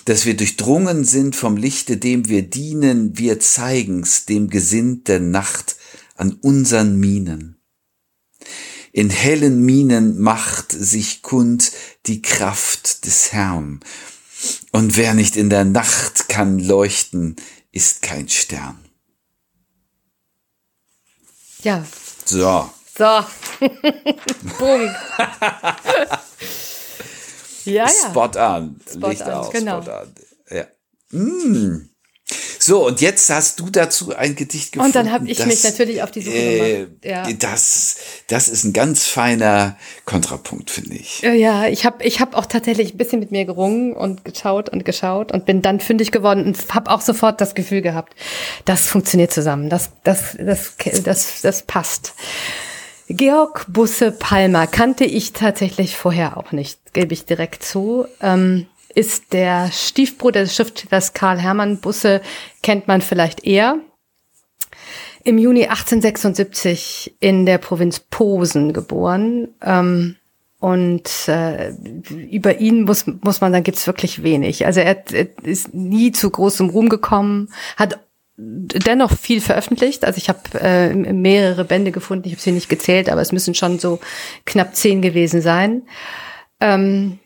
dass 0.06 0.28
wir 0.28 0.38
durchdrungen 0.38 1.06
sind 1.06 1.36
vom 1.36 1.58
Lichte, 1.58 1.98
dem 1.98 2.30
wir 2.30 2.44
dienen, 2.44 3.18
wir 3.18 3.40
zeigen's 3.40 4.26
dem 4.26 4.52
Gesind 4.52 5.08
der 5.08 5.20
Nacht 5.20 5.78
an 6.18 6.34
unseren 6.34 7.00
Minen. 7.00 7.60
In 8.92 9.10
hellen 9.10 9.66
Minen 9.66 10.20
macht 10.20 10.72
sich 10.72 11.24
kund 11.24 11.72
die 12.06 12.22
Kraft 12.22 13.08
des 13.08 13.34
Herrn. 13.34 13.80
Und 14.72 14.98
wer 14.98 15.16
nicht 15.16 15.36
in 15.36 15.50
der 15.50 15.66
Nacht 15.66 16.30
kann 16.30 16.60
leuchten, 16.60 17.38
ist 17.72 18.04
kein 18.04 18.30
Stern. 18.30 18.78
Ja. 21.64 21.84
So. 22.30 22.70
So. 22.96 23.26
Punkt. 24.60 24.60
ja, 27.66 27.74
ja. 27.74 27.88
Spot 27.88 28.36
on. 28.36 28.80
Spot 28.88 29.10
Licht 29.10 29.24
on, 29.24 29.34
aus, 29.34 29.50
genau. 29.50 29.82
Spot 29.82 30.04
on. 30.04 30.14
Ja. 30.52 30.66
Mm. 31.12 31.89
So, 32.70 32.86
und 32.86 33.02
jetzt 33.02 33.28
hast 33.32 33.60
du 33.60 33.72
dazu 33.72 34.16
ein 34.16 34.36
Gedicht 34.36 34.74
gefunden. 34.74 34.96
Und 34.96 34.96
dann 34.96 35.12
habe 35.12 35.28
ich 35.28 35.40
das, 35.40 35.48
mich 35.48 35.64
natürlich 35.64 36.04
auf 36.04 36.12
die 36.12 36.22
Suche 36.22 36.36
äh, 36.36 36.78
gemacht. 36.78 36.92
Ja. 37.04 37.28
Das, 37.40 37.98
das 38.28 38.48
ist 38.48 38.64
ein 38.64 38.74
ganz 38.74 39.08
feiner 39.08 39.76
Kontrapunkt, 40.06 40.70
finde 40.70 40.94
ich. 40.94 41.22
Ja, 41.24 41.66
ich 41.68 41.84
habe 41.84 42.04
ich 42.04 42.20
hab 42.20 42.36
auch 42.36 42.46
tatsächlich 42.46 42.94
ein 42.94 42.98
bisschen 42.98 43.22
mit 43.22 43.32
mir 43.32 43.46
gerungen 43.46 43.94
und 43.94 44.24
geschaut 44.24 44.70
und 44.70 44.86
geschaut 44.86 45.32
und 45.32 45.48
bin 45.48 45.64
dann 45.64 45.80
fündig 45.80 46.12
geworden 46.12 46.46
und 46.46 46.72
habe 46.72 46.92
auch 46.92 47.02
sofort 47.02 47.42
das 47.42 47.56
Gefühl 47.56 47.82
gehabt, 47.82 48.14
das 48.66 48.86
funktioniert 48.86 49.34
zusammen, 49.34 49.72
das, 49.72 49.90
das, 50.04 50.38
das, 50.40 50.76
das, 51.04 51.42
das 51.42 51.64
passt. 51.64 52.14
Georg 53.08 53.66
Busse 53.68 54.12
Palmer 54.12 54.68
kannte 54.68 55.06
ich 55.06 55.34
tatsächlich 55.34 55.98
vorher 55.98 56.38
auch 56.38 56.52
nicht, 56.52 56.94
gebe 56.94 57.16
ich 57.16 57.26
direkt 57.26 57.64
zu. 57.64 58.06
Ähm, 58.22 58.68
ist 58.96 59.34
der 59.34 59.72
Stiefbruder 59.72 60.42
des 60.42 60.56
Schriftstellers 60.56 61.14
Karl 61.14 61.40
Hermann 61.40 61.80
Busse, 61.80 62.22
kennt 62.64 62.88
man 62.88 63.02
vielleicht 63.02 63.46
eher. 63.46 63.80
Im 65.24 65.38
Juni 65.38 65.64
1876 65.64 67.16
in 67.20 67.46
der 67.46 67.58
Provinz 67.58 68.00
Posen 68.00 68.74
geboren. 68.74 69.50
Ähm, 69.62 70.16
und 70.60 71.28
äh, 71.28 71.70
über 71.70 72.60
ihn 72.60 72.84
muss, 72.84 73.06
muss 73.08 73.40
man 73.40 73.52
sagen, 73.52 73.64
gibt's 73.64 73.88
wirklich 73.88 74.24
wenig. 74.24 74.66
Also 74.66 74.82
er, 74.82 75.04
er 75.14 75.28
ist 75.44 75.74
nie 75.74 76.12
zu 76.12 76.30
großem 76.30 76.70
Ruhm 76.70 76.90
gekommen, 76.90 77.50
hat 77.78 78.00
dennoch 78.36 79.12
viel 79.18 79.40
veröffentlicht. 79.40 80.04
Also 80.04 80.18
ich 80.18 80.30
habe 80.30 80.40
äh, 80.60 80.94
mehrere 80.94 81.64
Bände 81.64 81.92
gefunden, 81.92 82.28
ich 82.28 82.34
habe 82.34 82.42
sie 82.42 82.52
nicht 82.52 82.70
gezählt, 82.70 83.10
aber 83.10 83.22
es 83.22 83.32
müssen 83.32 83.56
schon 83.56 83.80
so 83.80 84.00
knapp 84.46 84.76
zehn 84.76 85.02
gewesen 85.02 85.42
sein. 85.42 85.84
Ähm, 86.60 87.20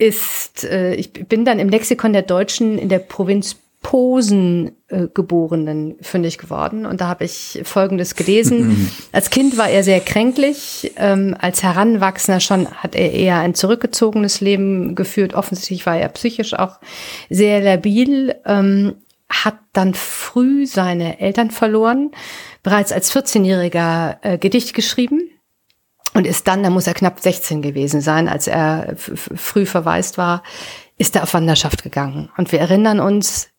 ist, 0.00 0.64
äh, 0.64 0.94
ich 0.94 1.12
bin 1.12 1.44
dann 1.44 1.58
im 1.58 1.68
Lexikon 1.68 2.12
der 2.12 2.22
Deutschen 2.22 2.78
in 2.78 2.88
der 2.88 2.98
Provinz 2.98 3.56
Posen 3.82 4.72
äh, 4.88 5.06
Geborenen 5.12 5.96
fündig 6.02 6.36
geworden 6.36 6.84
und 6.84 7.00
da 7.00 7.08
habe 7.08 7.24
ich 7.24 7.60
Folgendes 7.64 8.14
gelesen. 8.14 8.90
als 9.12 9.30
Kind 9.30 9.56
war 9.56 9.70
er 9.70 9.82
sehr 9.82 10.00
kränklich, 10.00 10.92
ähm, 10.96 11.34
als 11.38 11.62
Heranwachsender 11.62 12.40
schon 12.40 12.68
hat 12.68 12.94
er 12.94 13.12
eher 13.12 13.38
ein 13.38 13.54
zurückgezogenes 13.54 14.42
Leben 14.42 14.94
geführt. 14.94 15.32
Offensichtlich 15.32 15.86
war 15.86 15.96
er 15.96 16.08
psychisch 16.10 16.52
auch 16.52 16.78
sehr 17.30 17.62
labil, 17.62 18.36
ähm, 18.44 18.96
hat 19.30 19.56
dann 19.72 19.94
früh 19.94 20.66
seine 20.66 21.20
Eltern 21.20 21.50
verloren, 21.50 22.10
bereits 22.62 22.92
als 22.92 23.14
14-Jähriger 23.14 24.16
äh, 24.22 24.38
Gedicht 24.38 24.74
geschrieben 24.74 25.29
und 26.14 26.26
ist 26.26 26.48
dann, 26.48 26.62
da 26.62 26.70
muss 26.70 26.86
er 26.86 26.94
knapp 26.94 27.20
16 27.20 27.62
gewesen 27.62 28.00
sein, 28.00 28.28
als 28.28 28.46
er 28.46 28.94
früh 28.96 29.66
verwaist 29.66 30.18
war, 30.18 30.42
ist 30.98 31.16
er 31.16 31.22
auf 31.22 31.34
Wanderschaft 31.34 31.82
gegangen. 31.82 32.30
Und 32.36 32.52
wir 32.52 32.60
erinnern 32.60 33.00
uns, 33.00 33.50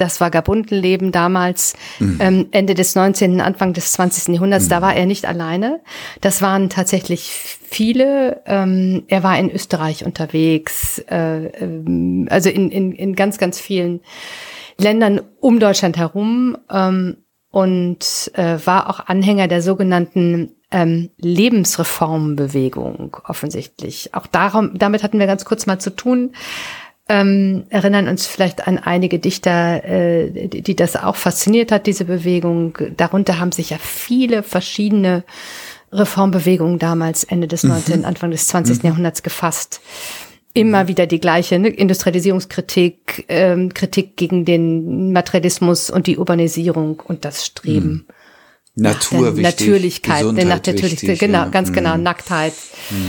das 0.00 0.20
Vagabundenleben 0.20 1.12
damals, 1.12 1.74
mhm. 1.98 2.18
ähm, 2.20 2.48
Ende 2.52 2.74
des 2.74 2.94
19., 2.94 3.40
Anfang 3.40 3.72
des 3.72 3.92
20. 3.92 4.34
Jahrhunderts, 4.34 4.66
mhm. 4.66 4.70
da 4.70 4.82
war 4.82 4.94
er 4.94 5.06
nicht 5.06 5.26
alleine. 5.26 5.80
Das 6.20 6.40
waren 6.42 6.70
tatsächlich 6.70 7.30
viele. 7.30 8.42
Ähm, 8.46 9.04
er 9.08 9.22
war 9.22 9.38
in 9.38 9.50
Österreich 9.50 10.04
unterwegs, 10.04 10.98
äh, 11.10 11.46
ähm, 11.46 12.26
also 12.30 12.48
in, 12.48 12.70
in, 12.70 12.92
in 12.92 13.14
ganz, 13.14 13.38
ganz 13.38 13.60
vielen 13.60 14.00
Ländern 14.78 15.20
um 15.40 15.60
Deutschland 15.60 15.98
herum 15.98 16.56
ähm, 16.70 17.18
und 17.50 18.30
äh, 18.34 18.58
war 18.64 18.88
auch 18.88 19.06
Anhänger 19.06 19.48
der 19.48 19.62
sogenannten 19.62 20.52
ähm, 20.70 21.10
Lebensreformbewegung 21.18 23.16
offensichtlich. 23.24 24.14
Auch 24.14 24.26
darum, 24.26 24.78
damit 24.78 25.02
hatten 25.02 25.18
wir 25.18 25.26
ganz 25.26 25.44
kurz 25.44 25.66
mal 25.66 25.80
zu 25.80 25.90
tun. 25.90 26.32
Ähm, 27.08 27.64
erinnern 27.70 28.06
uns 28.06 28.26
vielleicht 28.28 28.68
an 28.68 28.78
einige 28.78 29.18
Dichter, 29.18 29.82
äh, 29.84 30.30
die, 30.30 30.62
die 30.62 30.76
das 30.76 30.94
auch 30.94 31.16
fasziniert 31.16 31.72
hat, 31.72 31.86
diese 31.88 32.04
Bewegung. 32.04 32.78
Darunter 32.96 33.40
haben 33.40 33.50
sich 33.50 33.70
ja 33.70 33.78
viele 33.78 34.44
verschiedene 34.44 35.24
Reformbewegungen 35.90 36.78
damals 36.78 37.24
Ende 37.24 37.48
des 37.48 37.64
19., 37.64 38.04
Anfang 38.04 38.30
des 38.30 38.46
20. 38.46 38.84
Jahrhunderts 38.84 39.24
gefasst. 39.24 39.80
Immer 40.52 40.88
wieder 40.88 41.06
die 41.06 41.20
gleiche 41.20 41.58
ne? 41.58 41.68
Industrialisierungskritik, 41.68 43.24
ähm, 43.28 43.72
Kritik 43.72 44.16
gegen 44.16 44.44
den 44.44 45.12
Materialismus 45.12 45.90
und 45.90 46.06
die 46.06 46.18
Urbanisierung 46.18 47.00
und 47.00 47.24
das 47.24 47.46
Streben. 47.46 48.06
Natur 48.76 49.18
nach 49.20 49.26
der 49.26 49.36
wichtig, 49.36 49.66
Natürlichkeit, 49.66 50.18
Gesundheit 50.20 50.46
nach 50.46 50.58
der 50.60 50.74
Natürlichkeit, 50.74 51.02
wichtig, 51.02 51.18
genau, 51.20 51.38
ja. 51.40 51.48
ganz 51.48 51.72
genau, 51.72 51.96
Mhm. 51.96 52.02
Nacktheit. 52.02 52.52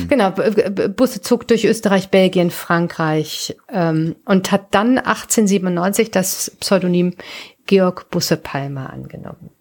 Genau, 0.10 0.32
B- 0.32 0.70
B- 0.70 0.88
Busse 0.90 1.22
zog 1.22 1.48
durch 1.48 1.66
Österreich, 1.66 2.10
Belgien, 2.10 2.52
Frankreich 2.52 3.56
ähm, 3.72 4.16
und 4.26 4.52
hat 4.52 4.74
dann 4.74 4.98
1897 4.98 6.12
das 6.12 6.52
Pseudonym 6.60 7.14
Georg 7.68 8.10
Busse 8.10 8.38
Palmer 8.38 8.92
angenommen. 8.92 9.52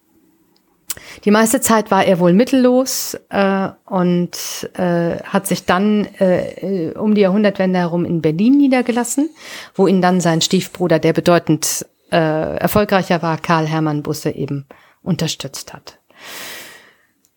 Die 1.25 1.31
meiste 1.31 1.61
Zeit 1.61 1.91
war 1.91 2.05
er 2.05 2.19
wohl 2.19 2.33
mittellos 2.33 3.17
äh, 3.29 3.69
und 3.87 4.71
äh, 4.75 5.19
hat 5.23 5.47
sich 5.47 5.65
dann 5.67 6.07
äh, 6.19 6.89
äh, 6.89 6.97
um 6.97 7.15
die 7.15 7.21
Jahrhundertwende 7.23 7.79
herum 7.79 8.05
in 8.05 8.23
Berlin 8.23 8.57
niedergelassen, 8.57 9.31
wo 9.75 9.87
ihn 9.87 10.03
dann 10.03 10.21
sein 10.21 10.41
Stiefbruder, 10.41 10.99
der 10.99 11.13
bedeutend 11.13 11.87
äh, 12.11 12.57
erfolgreicher 12.57 13.23
war, 13.23 13.39
Karl 13.39 13.67
Hermann 13.67 14.03
Busse 14.03 14.31
eben 14.31 14.67
unterstützt 15.03 15.73
hat. 15.73 15.99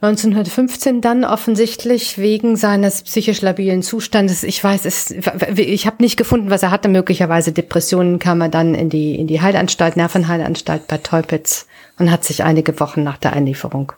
1915 0.02 1.00
dann 1.00 1.24
offensichtlich 1.24 2.18
wegen 2.18 2.58
seines 2.58 3.04
psychisch 3.04 3.42
labilen 3.42 3.82
Zustandes. 3.84 4.44
Ich 4.44 4.62
weiß 4.62 4.84
es, 4.84 5.12
ich 5.56 5.86
habe 5.86 6.04
nicht 6.04 6.18
gefunden, 6.18 6.50
was 6.50 6.62
er 6.62 6.72
hatte. 6.72 6.89
Möglicherweise 6.89 7.54
Depressionen 7.54 8.20
kam 8.20 8.42
er 8.42 8.50
dann 8.50 8.76
in 8.76 8.89
die 8.89 9.16
in 9.16 9.28
die 9.28 9.42
Heilanstalt, 9.42 9.96
Nervenheilanstalt 9.96 10.88
bei 10.88 10.98
Teupitz 10.98 11.68
und 11.98 12.12
hat 12.12 12.24
sich 12.24 12.44
einige 12.44 12.80
Wochen 12.80 13.04
nach 13.04 13.18
der 13.18 13.34
Einlieferung 13.34 13.94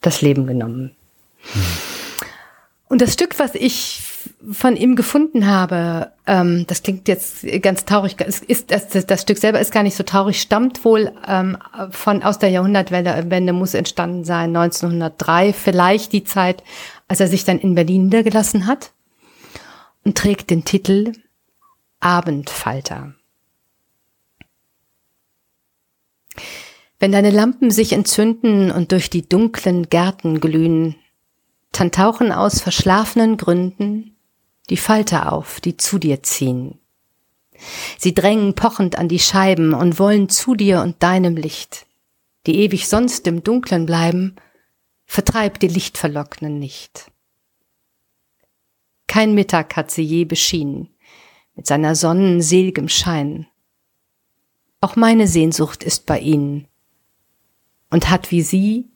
das 0.00 0.22
Leben 0.22 0.46
genommen. 0.46 0.94
Und 2.88 3.00
das 3.00 3.12
Stück, 3.14 3.38
was 3.38 3.54
ich 3.54 4.02
von 4.50 4.76
ihm 4.76 4.94
gefunden 4.96 5.46
habe, 5.46 6.12
ähm, 6.26 6.64
das 6.66 6.82
klingt 6.82 7.08
jetzt 7.08 7.44
ganz 7.62 7.84
traurig, 7.84 8.20
ist, 8.20 8.70
das, 8.70 8.88
das, 8.88 9.22
Stück 9.22 9.38
selber 9.38 9.60
ist 9.60 9.72
gar 9.72 9.82
nicht 9.82 9.96
so 9.96 10.02
traurig, 10.02 10.40
stammt 10.40 10.84
wohl 10.84 11.12
ähm, 11.26 11.58
von 11.90 12.22
aus 12.22 12.38
der 12.38 12.50
Jahrhundertwende, 12.50 13.52
muss 13.52 13.74
entstanden 13.74 14.24
sein, 14.24 14.54
1903, 14.56 15.52
vielleicht 15.52 16.12
die 16.12 16.24
Zeit, 16.24 16.62
als 17.08 17.20
er 17.20 17.28
sich 17.28 17.44
dann 17.44 17.58
in 17.58 17.74
Berlin 17.74 18.04
niedergelassen 18.04 18.66
hat 18.66 18.92
und 20.04 20.16
trägt 20.16 20.50
den 20.50 20.64
Titel 20.64 21.12
Abendfalter. 22.00 23.14
Wenn 27.04 27.12
deine 27.12 27.32
Lampen 27.32 27.70
sich 27.70 27.92
entzünden 27.92 28.70
und 28.70 28.90
durch 28.90 29.10
die 29.10 29.28
dunklen 29.28 29.90
Gärten 29.90 30.40
glühen, 30.40 30.96
dann 31.70 31.92
tauchen 31.92 32.32
aus 32.32 32.62
verschlafenen 32.62 33.36
Gründen 33.36 34.16
die 34.70 34.78
Falter 34.78 35.30
auf, 35.30 35.60
die 35.60 35.76
zu 35.76 35.98
dir 35.98 36.22
ziehen. 36.22 36.78
Sie 37.98 38.14
drängen 38.14 38.54
pochend 38.54 38.96
an 38.96 39.08
die 39.08 39.18
Scheiben 39.18 39.74
und 39.74 39.98
wollen 39.98 40.30
zu 40.30 40.54
dir 40.54 40.80
und 40.80 41.02
deinem 41.02 41.36
Licht, 41.36 41.84
die 42.46 42.56
ewig 42.60 42.88
sonst 42.88 43.26
im 43.26 43.44
Dunklen 43.44 43.84
bleiben, 43.84 44.36
vertreib 45.04 45.60
die 45.60 45.68
Lichtverlocknen 45.68 46.58
nicht. 46.58 47.10
Kein 49.08 49.34
Mittag 49.34 49.76
hat 49.76 49.90
sie 49.90 50.04
je 50.04 50.24
beschienen, 50.24 50.88
mit 51.54 51.66
seiner 51.66 51.96
sonnenselgem 51.96 52.88
Schein. 52.88 53.46
Auch 54.80 54.96
meine 54.96 55.28
Sehnsucht 55.28 55.84
ist 55.84 56.06
bei 56.06 56.18
ihnen 56.18 56.66
und 57.94 58.10
hat 58.10 58.32
wie 58.32 58.42
sie 58.42 58.86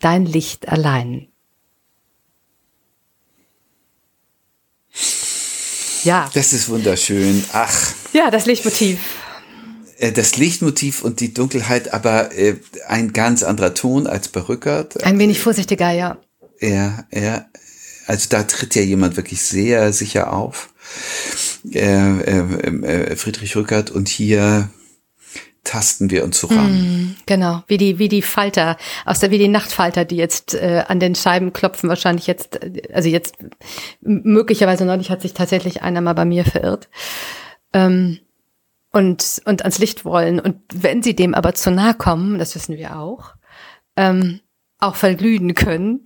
dein 0.00 0.26
Licht 0.26 0.68
allein. 0.68 1.28
Ja. 6.02 6.30
Das 6.34 6.52
ist 6.52 6.68
wunderschön. 6.68 7.42
Ach. 7.54 7.94
Ja, 8.12 8.30
das 8.30 8.44
Lichtmotiv. 8.44 8.98
Äh, 9.96 10.12
das 10.12 10.36
Lichtmotiv 10.36 11.02
und 11.02 11.20
die 11.20 11.32
Dunkelheit, 11.32 11.94
aber 11.94 12.36
äh, 12.36 12.56
ein 12.86 13.14
ganz 13.14 13.42
anderer 13.42 13.72
Ton 13.72 14.06
als 14.06 14.28
bei 14.28 14.40
Rückert. 14.40 15.02
Ein 15.04 15.18
wenig 15.18 15.40
vorsichtiger, 15.40 15.90
ja. 15.92 16.18
Ja, 16.60 17.06
ja. 17.10 17.46
Also 18.06 18.26
da 18.28 18.42
tritt 18.42 18.74
ja 18.74 18.82
jemand 18.82 19.16
wirklich 19.16 19.40
sehr 19.40 19.90
sicher 19.94 20.34
auf. 20.34 20.68
Äh, 21.72 23.16
Friedrich 23.16 23.56
Rückert 23.56 23.90
und 23.90 24.10
hier 24.10 24.68
tasten 25.64 26.10
wir 26.10 26.24
uns 26.24 26.38
so 26.38 26.46
ran. 26.46 26.72
Mm, 26.72 27.16
genau, 27.26 27.62
wie 27.66 27.78
die 27.78 27.98
wie 27.98 28.08
die 28.08 28.22
Falter 28.22 28.76
aus 29.04 29.18
der 29.18 29.30
wie 29.30 29.38
die 29.38 29.48
Nachtfalter, 29.48 30.04
die 30.04 30.16
jetzt 30.16 30.54
äh, 30.54 30.84
an 30.86 31.00
den 31.00 31.14
Scheiben 31.14 31.52
klopfen, 31.52 31.88
wahrscheinlich 31.88 32.26
jetzt 32.26 32.60
also 32.92 33.08
jetzt 33.08 33.36
möglicherweise 34.00 34.84
neulich 34.84 35.10
hat 35.10 35.22
sich 35.22 35.34
tatsächlich 35.34 35.82
einer 35.82 36.00
mal 36.00 36.12
bei 36.12 36.24
mir 36.24 36.44
verirrt. 36.44 36.88
Ähm, 37.72 38.20
und 38.92 39.42
und 39.44 39.62
ans 39.62 39.78
Licht 39.78 40.04
wollen 40.04 40.38
und 40.38 40.60
wenn 40.72 41.02
sie 41.02 41.16
dem 41.16 41.34
aber 41.34 41.54
zu 41.54 41.70
nahe 41.70 41.94
kommen, 41.94 42.38
das 42.38 42.54
wissen 42.54 42.76
wir 42.76 42.96
auch, 42.98 43.34
ähm, 43.96 44.40
auch 44.78 44.94
verglühen 44.94 45.54
können. 45.54 46.04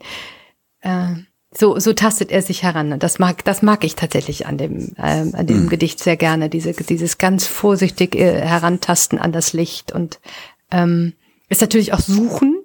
Äh, 0.81 1.17
so, 1.51 1.79
so 1.79 1.93
tastet 1.93 2.31
er 2.31 2.43
sich 2.43 2.63
heran. 2.63 2.93
Und 2.93 3.03
das 3.03 3.19
mag, 3.19 3.45
das 3.45 3.63
mag 3.63 3.85
ich 3.85 3.97
tatsächlich 3.97 4.47
an 4.47 4.59
dem, 4.59 4.93
ähm, 4.99 5.35
an 5.35 5.47
dem 5.47 5.65
mhm. 5.65 5.69
Gedicht 5.69 6.01
sehr 6.01 6.17
gerne. 6.17 6.49
Diese, 6.49 6.73
dieses 6.73 7.19
ganz 7.19 7.47
vorsichtig 7.47 8.15
äh, 8.15 8.41
Herantasten 8.43 9.19
an 9.19 9.33
das 9.33 9.53
Licht 9.53 9.93
und 9.93 10.21
ähm, 10.71 11.15
ist 11.49 11.63
natürlich 11.63 11.95
auch 11.95 12.01
Suchen, 12.01 12.63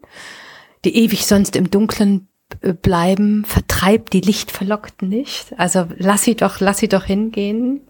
die 0.83 0.95
ewig 0.97 1.25
sonst 1.25 1.55
im 1.55 1.71
Dunkeln 1.71 2.27
äh, 2.61 2.73
bleiben, 2.73 3.45
vertreibt 3.45 4.11
die 4.11 4.21
Lichtverlockten 4.21 5.07
nicht. 5.07 5.53
Also 5.57 5.87
lass 5.97 6.23
sie 6.23 6.35
doch, 6.35 6.59
lass 6.59 6.79
sie 6.79 6.89
doch 6.89 7.05
hingehen. 7.05 7.81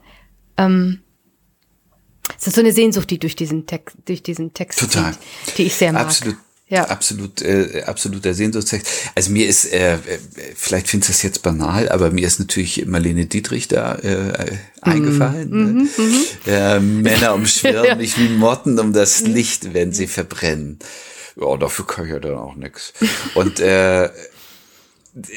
Ähm, 0.57 1.01
es 2.37 2.47
ist 2.47 2.55
so 2.55 2.61
eine 2.61 2.71
Sehnsucht, 2.71 3.09
die 3.09 3.19
durch 3.19 3.35
diesen 3.35 3.65
Text, 3.65 3.97
durch 4.05 4.21
diesen 4.21 4.53
Text 4.53 4.79
Total. 4.79 5.13
Zieht, 5.45 5.57
die 5.57 5.63
ich 5.63 5.75
sehr 5.75 5.91
mag. 5.91 6.03
Absolut. 6.03 6.37
Ja. 6.67 6.85
Absolut, 6.85 7.41
äh, 7.41 7.83
absoluter 7.85 8.33
Sehnsuchtstext. 8.33 8.87
Also 9.15 9.31
mir 9.31 9.47
ist, 9.47 9.71
äh, 9.73 9.97
vielleicht 10.55 10.87
findest 10.87 11.09
du 11.09 11.13
es 11.13 11.21
jetzt 11.21 11.41
banal, 11.43 11.89
aber 11.89 12.09
mir 12.09 12.25
ist 12.25 12.39
natürlich 12.39 12.85
Marlene 12.85 13.25
Dietrich 13.25 13.67
da 13.67 13.95
äh, 13.95 14.57
eingefallen. 14.81 15.49
Mm, 15.49 15.77
ne? 15.77 15.83
mm, 15.83 16.49
äh, 16.49 16.79
Männer 16.79 17.35
umschwirren 17.35 17.85
ja. 17.85 17.95
mich 17.95 18.17
wie 18.17 18.29
Motten 18.29 18.79
um 18.79 18.93
das 18.93 19.21
mhm. 19.21 19.33
Licht, 19.33 19.73
wenn 19.73 19.91
sie 19.91 20.07
verbrennen. 20.07 20.79
Ja, 21.35 21.57
dafür 21.57 21.85
kann 21.85 22.05
ich 22.05 22.11
ja 22.11 22.19
dann 22.19 22.35
auch 22.35 22.55
nix. 22.55 22.93
Und 23.35 23.59
äh, 23.59 24.09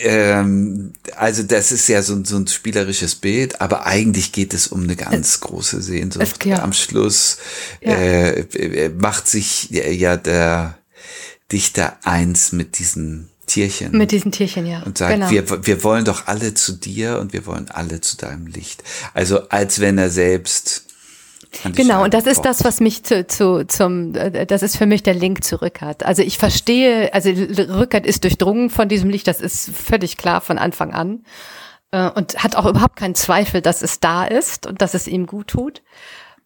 ähm, 0.04 0.92
also 1.16 1.42
das 1.42 1.72
ist 1.72 1.88
ja 1.88 2.02
so, 2.02 2.24
so 2.24 2.36
ein 2.36 2.46
spielerisches 2.46 3.16
Bild, 3.16 3.60
aber 3.60 3.84
eigentlich 3.84 4.32
geht 4.32 4.54
es 4.54 4.68
um 4.68 4.84
eine 4.84 4.96
ganz 4.96 5.40
große 5.40 5.82
Sehnsucht. 5.82 6.46
Am 6.52 6.72
Schluss 6.72 7.38
ja. 7.80 7.94
äh, 7.94 8.40
äh 8.40 8.88
macht 8.90 9.28
sich 9.28 9.68
ja 9.70 10.16
der 10.16 10.78
Dichter 11.52 11.96
eins 12.02 12.52
mit 12.52 12.78
diesen 12.78 13.30
Tierchen. 13.46 13.96
Mit 13.96 14.10
diesen 14.10 14.32
Tierchen, 14.32 14.66
ja. 14.66 14.82
Und 14.82 14.98
sagt, 14.98 15.14
genau. 15.14 15.30
wir, 15.30 15.66
wir 15.66 15.84
wollen 15.84 16.04
doch 16.04 16.26
alle 16.26 16.54
zu 16.54 16.72
dir 16.72 17.20
und 17.20 17.32
wir 17.32 17.46
wollen 17.46 17.70
alle 17.70 18.00
zu 18.00 18.16
deinem 18.16 18.46
Licht. 18.46 18.82
Also 19.14 19.48
als 19.48 19.80
wenn 19.80 19.98
er 19.98 20.10
selbst 20.10 20.82
Genau, 21.74 22.04
und 22.04 22.12
das 22.12 22.26
ist 22.26 22.42
das, 22.42 22.64
was 22.64 22.80
mich 22.80 23.04
zu, 23.04 23.26
zu, 23.26 23.66
zum, 23.66 24.14
äh, 24.14 24.44
das 24.46 24.62
ist 24.62 24.76
für 24.76 24.84
mich 24.84 25.02
der 25.02 25.14
Link 25.14 25.42
zu 25.44 25.62
Rückert. 25.62 26.04
Also 26.04 26.22
ich 26.22 26.38
verstehe, 26.38 27.14
also 27.14 27.30
Rückert 27.30 28.04
ist 28.04 28.24
durchdrungen 28.24 28.68
von 28.68 28.88
diesem 28.88 29.08
Licht, 29.08 29.26
das 29.26 29.40
ist 29.40 29.70
völlig 29.70 30.16
klar 30.16 30.40
von 30.40 30.58
Anfang 30.58 30.92
an. 30.92 31.24
Äh, 31.92 32.10
und 32.10 32.42
hat 32.42 32.56
auch 32.56 32.66
überhaupt 32.66 32.96
keinen 32.96 33.14
Zweifel, 33.14 33.62
dass 33.62 33.82
es 33.82 34.00
da 34.00 34.24
ist 34.24 34.66
und 34.66 34.82
dass 34.82 34.94
es 34.94 35.06
ihm 35.06 35.26
gut 35.26 35.48
tut. 35.48 35.82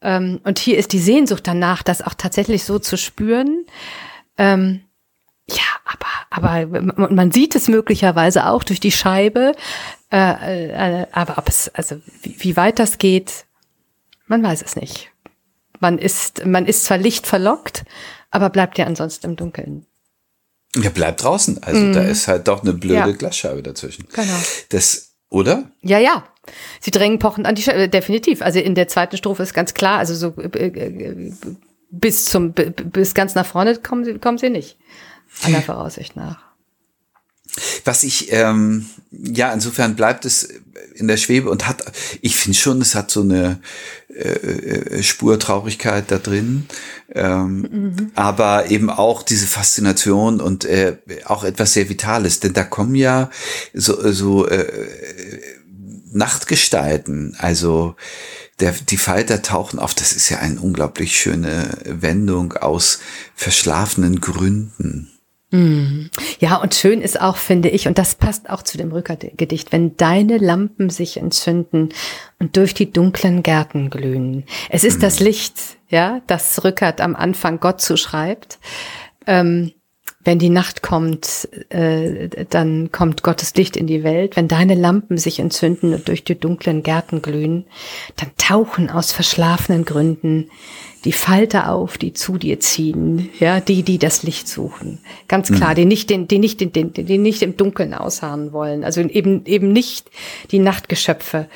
Ähm, 0.03 0.41
und 0.45 0.59
hier 0.59 0.79
ist 0.79 0.93
die 0.93 1.01
Sehnsucht 1.01 1.47
danach, 1.47 1.83
das 1.83 2.03
auch 2.03 2.15
tatsächlich 2.15 2.65
so 2.65 2.79
zu 2.79 2.97
spüren. 2.97 3.65
Ähm, 4.39 4.83
ja, 5.57 5.97
aber, 6.31 6.65
aber 6.65 6.83
man 7.11 7.33
sieht 7.33 7.55
es 7.55 7.69
möglicherweise 7.69 8.47
auch 8.47 8.63
durch 8.63 8.81
die 8.81 8.93
Scheibe. 8.93 9.55
Äh, 10.13 11.03
äh, 11.03 11.07
aber 11.13 11.39
ob 11.39 11.49
es, 11.49 11.69
also 11.75 11.97
wie, 12.23 12.37
wie 12.39 12.57
weit 12.57 12.79
das 12.79 12.99
geht, 12.99 13.45
man 14.27 14.43
weiß 14.43 14.63
es 14.63 14.77
nicht. 14.77 15.11
Man 15.81 15.99
ist, 15.99 16.45
man 16.47 16.67
ist 16.67 16.85
zwar 16.85 16.99
lichtverlockt, 16.99 17.85
aber 18.31 18.51
bleibt 18.51 18.79
ja 18.79 18.87
ansonsten 18.87 19.27
im 19.27 19.37
Dunkeln. 19.37 19.87
Ja, 20.77 20.91
bleibt 20.91 21.23
draußen. 21.23 21.63
Also 21.63 21.81
mm. 21.81 21.93
da 21.93 22.03
ist 22.03 22.29
halt 22.29 22.47
doch 22.47 22.63
eine 22.63 22.73
blöde 22.73 22.95
ja. 22.95 23.11
Glasscheibe 23.11 23.63
dazwischen. 23.63 24.07
Genau. 24.13 24.39
Das, 24.69 25.15
oder? 25.29 25.71
Ja, 25.83 25.99
ja. 25.99 26.25
Sie 26.81 26.91
drängen 26.91 27.19
pochend 27.19 27.47
an 27.47 27.55
die 27.55 27.63
Scheibe, 27.63 27.89
definitiv. 27.89 28.43
Also 28.43 28.61
in 28.61 28.75
der 28.75 28.89
zweiten 28.89 29.17
Strophe 29.17 29.43
ist 29.43 29.55
ganz 29.55 29.75
klar, 29.75 29.99
also 29.99 30.15
so 30.15 30.41
äh, 30.41 30.67
äh 30.67 31.33
bis 31.93 32.27
zum 32.27 32.53
bis 32.53 33.15
ganz 33.15 33.35
nach 33.35 33.47
vorne 33.47 33.77
kommen 33.77 34.05
sie 34.05 34.19
kommen 34.19 34.39
sie 34.39 34.51
nicht. 34.51 34.79
Aller 35.43 35.63
Voraussicht 35.63 36.17
nach. 36.17 36.51
Was 37.85 38.05
ich, 38.05 38.33
ähm, 38.33 38.87
ja, 39.11 39.53
insofern 39.53 39.97
bleibt 39.97 40.25
es 40.25 40.49
in 40.95 41.09
der 41.09 41.17
Schwebe 41.17 41.51
und 41.51 41.67
hat, 41.67 41.83
ich 42.21 42.37
finde 42.37 42.57
schon, 42.57 42.81
es 42.81 42.95
hat 42.95 43.11
so 43.11 43.23
eine 43.23 43.61
äh, 44.09 44.29
äh, 44.29 45.03
Spur 45.03 45.39
Traurigkeit 45.39 46.11
da 46.11 46.19
drin, 46.19 46.67
ähm, 47.13 47.61
mhm. 47.61 48.13
aber 48.15 48.71
eben 48.71 48.91
auch 48.91 49.23
diese 49.23 49.47
Faszination 49.47 50.41
und 50.41 50.65
äh, 50.65 50.99
auch 51.25 51.43
etwas 51.43 51.73
sehr 51.73 51.89
Vitales, 51.89 52.41
denn 52.41 52.53
da 52.53 52.65
kommen 52.65 52.95
ja 52.95 53.31
so, 53.73 54.13
so 54.13 54.47
äh, 54.47 54.67
Nachtgestalten, 56.13 57.37
also 57.39 57.97
der, 58.61 58.73
die 58.73 58.99
Falter 58.99 59.43
tauchen 59.43 59.79
auf, 59.79 59.95
das 59.95 60.13
ist 60.13 60.29
ja 60.29 60.39
eine 60.39 60.61
unglaublich 60.61 61.19
schöne 61.19 61.79
Wendung 61.85 62.53
aus 62.53 63.01
verschlafenen 63.35 64.21
Gründen. 64.21 65.11
Mhm. 65.51 66.11
Ja, 66.39 66.57
und 66.57 66.75
schön 66.75 67.01
ist 67.01 67.21
auch, 67.21 67.37
finde 67.37 67.71
ich, 67.71 67.89
und 67.89 67.99
das 67.99 68.15
passt 68.15 68.49
auch 68.51 68.63
zu 68.63 68.79
dem 68.79 68.93
Rückergedicht, 68.93 69.73
wenn 69.73 69.97
deine 69.97 70.39
Lampen 70.39 70.91
sich 70.91 71.17
entzünden 71.17 71.89
und 72.39 72.57
durch 72.57 72.73
die 72.73 72.93
dunklen 72.93 73.43
Gärten 73.43 73.91
glühen. 73.91 74.45
Es 74.69 74.85
ist 74.85 75.03
das 75.03 75.19
Licht, 75.19 75.55
ja, 75.89 76.21
das 76.29 76.63
Rückert 76.63 77.01
am 77.01 77.17
Anfang 77.17 77.59
Gott 77.59 77.81
zuschreibt. 77.81 78.59
Ähm, 79.27 79.73
wenn 80.23 80.39
die 80.39 80.51
Nacht 80.51 80.83
kommt, 80.83 81.49
äh, 81.71 82.29
dann 82.51 82.93
kommt 82.93 83.23
Gottes 83.23 83.55
Licht 83.55 83.77
in 83.77 83.87
die 83.87 84.05
Welt. 84.05 84.37
Wenn 84.37 84.49
deine 84.49 84.75
Lampen 84.75 85.17
sich 85.17 85.39
entzünden 85.39 85.95
und 85.95 86.09
durch 86.09 86.25
die 86.25 86.39
dunklen 86.39 86.83
Gärten 86.83 87.23
glühen, 87.23 87.65
dann 88.17 88.31
tauchen 88.37 88.91
aus 88.91 89.13
verschlafenen 89.13 89.87
Gründen 89.87 90.51
die 91.07 91.13
Falter 91.13 91.73
auf, 91.73 91.97
die 91.97 92.13
zu 92.13 92.37
dir 92.37 92.61
ziehen, 92.61 93.31
ja, 93.39 93.61
die, 93.61 93.83
die 93.83 93.99
das 93.99 94.23
Licht 94.23 94.47
suchen. 94.49 94.99
Ganz 95.29 95.51
klar, 95.51 95.71
mhm. 95.71 95.75
die 95.77 95.85
nicht 95.87 96.11
den, 96.11 96.29
die 96.29 96.39
nicht 96.39 96.61
den, 96.61 96.73
den, 96.73 96.93
die 96.93 97.17
nicht 97.17 97.41
im 97.41 97.57
Dunkeln 97.57 97.95
ausharren 97.95 98.53
wollen. 98.53 98.85
Also 98.85 99.01
eben, 99.01 99.47
eben 99.47 99.73
nicht 99.73 100.11
die 100.51 100.59
Nachtgeschöpfe. 100.59 101.49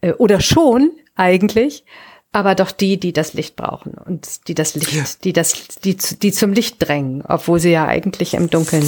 Äh, 0.00 0.12
oder 0.12 0.40
schon 0.40 0.92
eigentlich, 1.16 1.84
aber 2.32 2.54
doch 2.54 2.70
die, 2.70 2.98
die 2.98 3.12
das 3.12 3.34
Licht 3.34 3.56
brauchen 3.56 3.94
und 3.94 4.48
die 4.48 4.54
das 4.54 4.74
Licht, 4.74 4.92
ja. 4.92 5.04
die 5.24 5.32
das, 5.32 5.54
die, 5.84 5.96
die 5.96 6.32
zum 6.32 6.52
Licht 6.52 6.76
drängen, 6.78 7.22
obwohl 7.26 7.58
sie 7.58 7.70
ja 7.70 7.86
eigentlich 7.86 8.34
im 8.34 8.50
Dunkeln 8.50 8.86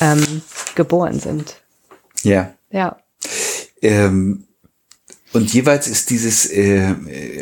ähm, 0.00 0.42
geboren 0.74 1.18
sind. 1.18 1.56
Ja. 2.22 2.52
Ja. 2.70 2.98
Ähm, 3.82 4.46
und 5.32 5.52
jeweils 5.52 5.86
ist 5.86 6.10
dieses 6.10 6.50
äh, 6.50 6.94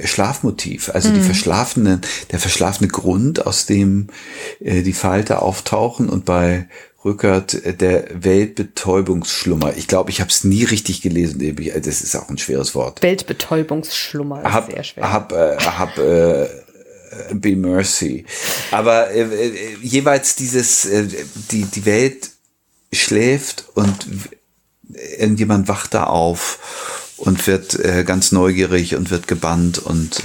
Schlafmotiv, 0.07 0.91
also 0.93 1.13
die 1.13 1.21
verschlafenen, 1.21 2.01
der 2.33 2.41
verschlafene 2.41 2.89
Grund, 2.89 3.47
aus 3.47 3.67
dem 3.67 4.09
äh, 4.61 4.83
die 4.83 4.93
Falter 4.93 5.43
auftauchen 5.43 6.09
und 6.09 6.25
bei 6.25 6.69
Rückert 7.05 7.55
äh, 7.55 7.75
der 7.75 8.07
Weltbetäubungsschlummer. 8.13 9.77
Ich 9.77 9.89
glaube, 9.89 10.11
ich 10.11 10.21
habe 10.21 10.31
es 10.31 10.45
nie 10.45 10.65
richtig 10.65 11.03
gelesen. 11.03 11.41
Das 11.83 12.01
ist 12.01 12.17
auch 12.17 12.29
ein 12.29 12.39
schweres 12.39 12.75
Wort. 12.75 13.03
Weltbetäubungsschlummer 13.03 14.43
ist 14.43 14.53
hab, 14.53 14.71
sehr 14.71 14.85
schwer. 14.85 15.13
Hab, 15.13 15.33
äh, 15.33 15.57
hab 15.59 15.99
äh, 15.99 16.49
Be 17.33 17.57
Mercy. 17.57 18.25
Aber 18.71 19.11
äh, 19.11 19.23
äh, 19.23 19.77
jeweils 19.83 20.37
dieses, 20.37 20.85
äh, 20.87 21.07
die, 21.51 21.65
die 21.65 21.85
Welt 21.85 22.31
schläft 22.93 23.65
und 23.75 24.07
irgendjemand 25.19 25.69
wacht 25.69 25.95
da 25.95 26.05
auf 26.05 27.15
und 27.17 27.47
wird 27.47 27.75
äh, 27.79 28.05
ganz 28.05 28.33
neugierig 28.33 28.95
und 28.95 29.11
wird 29.11 29.29
gebannt 29.29 29.79
und 29.79 30.23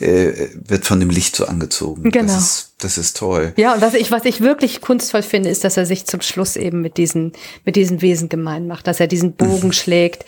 äh, 0.00 0.50
wird 0.54 0.84
von 0.84 1.00
dem 1.00 1.10
Licht 1.10 1.36
so 1.36 1.46
angezogen. 1.46 2.10
Genau. 2.10 2.26
Das 2.26 2.36
ist, 2.36 2.74
das 2.78 2.98
ist 2.98 3.16
toll. 3.16 3.52
Ja, 3.56 3.74
und 3.74 3.80
was 3.80 3.94
ich, 3.94 4.10
was 4.10 4.24
ich 4.24 4.40
wirklich 4.40 4.80
kunstvoll 4.80 5.22
finde, 5.22 5.50
ist, 5.50 5.64
dass 5.64 5.76
er 5.76 5.86
sich 5.86 6.06
zum 6.06 6.20
Schluss 6.20 6.56
eben 6.56 6.80
mit 6.80 6.96
diesen, 6.96 7.32
mit 7.64 7.76
diesen 7.76 8.02
Wesen 8.02 8.28
gemein 8.28 8.66
macht, 8.66 8.86
dass 8.86 9.00
er 9.00 9.06
diesen 9.06 9.32
Bogen 9.32 9.72
schlägt 9.72 10.24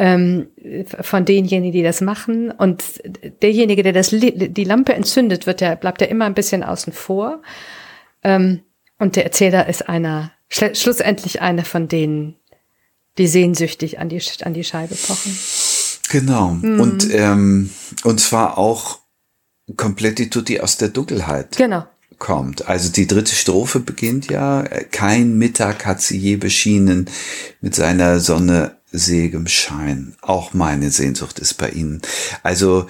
ähm, 0.00 0.48
von 1.02 1.26
denjenigen, 1.26 1.72
die 1.72 1.82
das 1.82 2.00
machen. 2.00 2.50
Und 2.50 2.82
derjenige, 3.42 3.82
der 3.82 3.92
das, 3.92 4.08
die 4.10 4.64
Lampe 4.64 4.94
entzündet, 4.94 5.46
wird 5.46 5.60
der, 5.60 5.76
bleibt 5.76 6.00
ja 6.00 6.06
immer 6.06 6.24
ein 6.24 6.34
bisschen 6.34 6.62
außen 6.62 6.94
vor. 6.94 7.42
Ähm, 8.24 8.62
und 8.98 9.16
der 9.16 9.24
Erzähler 9.24 9.68
ist 9.68 9.88
einer, 9.90 10.32
schlussendlich 10.48 11.42
einer 11.42 11.64
von 11.66 11.86
denen, 11.86 12.36
die 13.18 13.26
sehnsüchtig 13.26 13.98
an 13.98 14.08
die, 14.08 14.22
an 14.42 14.54
die 14.54 14.64
Scheibe 14.64 14.94
pochen. 14.94 15.36
Genau. 16.10 16.50
Mhm. 16.50 16.80
Und, 16.80 17.14
ähm, 17.14 17.70
und 18.04 18.20
zwar 18.20 18.58
auch 18.58 18.98
komplett 19.76 20.18
die 20.18 20.28
Tutti 20.28 20.60
aus 20.60 20.76
der 20.76 20.88
Dunkelheit. 20.88 21.56
Genau. 21.56 21.86
Kommt. 22.18 22.68
Also 22.68 22.90
die 22.90 23.06
dritte 23.06 23.34
Strophe 23.34 23.80
beginnt 23.80 24.30
ja, 24.30 24.62
kein 24.90 25.38
Mittag 25.38 25.86
hat 25.86 26.02
sie 26.02 26.18
je 26.18 26.36
beschienen 26.36 27.08
mit 27.62 27.74
seiner 27.74 28.20
Sonne 28.20 28.76
seligem 28.92 29.46
Schein. 29.46 30.16
Auch 30.20 30.52
meine 30.52 30.90
Sehnsucht 30.90 31.38
ist 31.38 31.54
bei 31.54 31.70
ihnen. 31.70 32.02
Also 32.42 32.88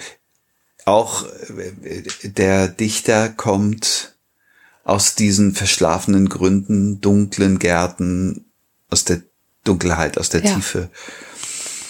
auch 0.85 1.25
äh, 1.25 2.03
der 2.23 2.67
Dichter 2.67 3.29
kommt 3.29 4.15
aus 4.83 5.15
diesen 5.15 5.53
verschlafenen 5.53 6.27
Gründen, 6.27 6.99
dunklen 7.01 7.59
Gärten, 7.59 8.45
aus 8.89 9.05
der 9.05 9.21
Dunkelheit, 9.63 10.17
aus 10.17 10.29
der 10.29 10.43
ja. 10.43 10.55
Tiefe. 10.55 10.89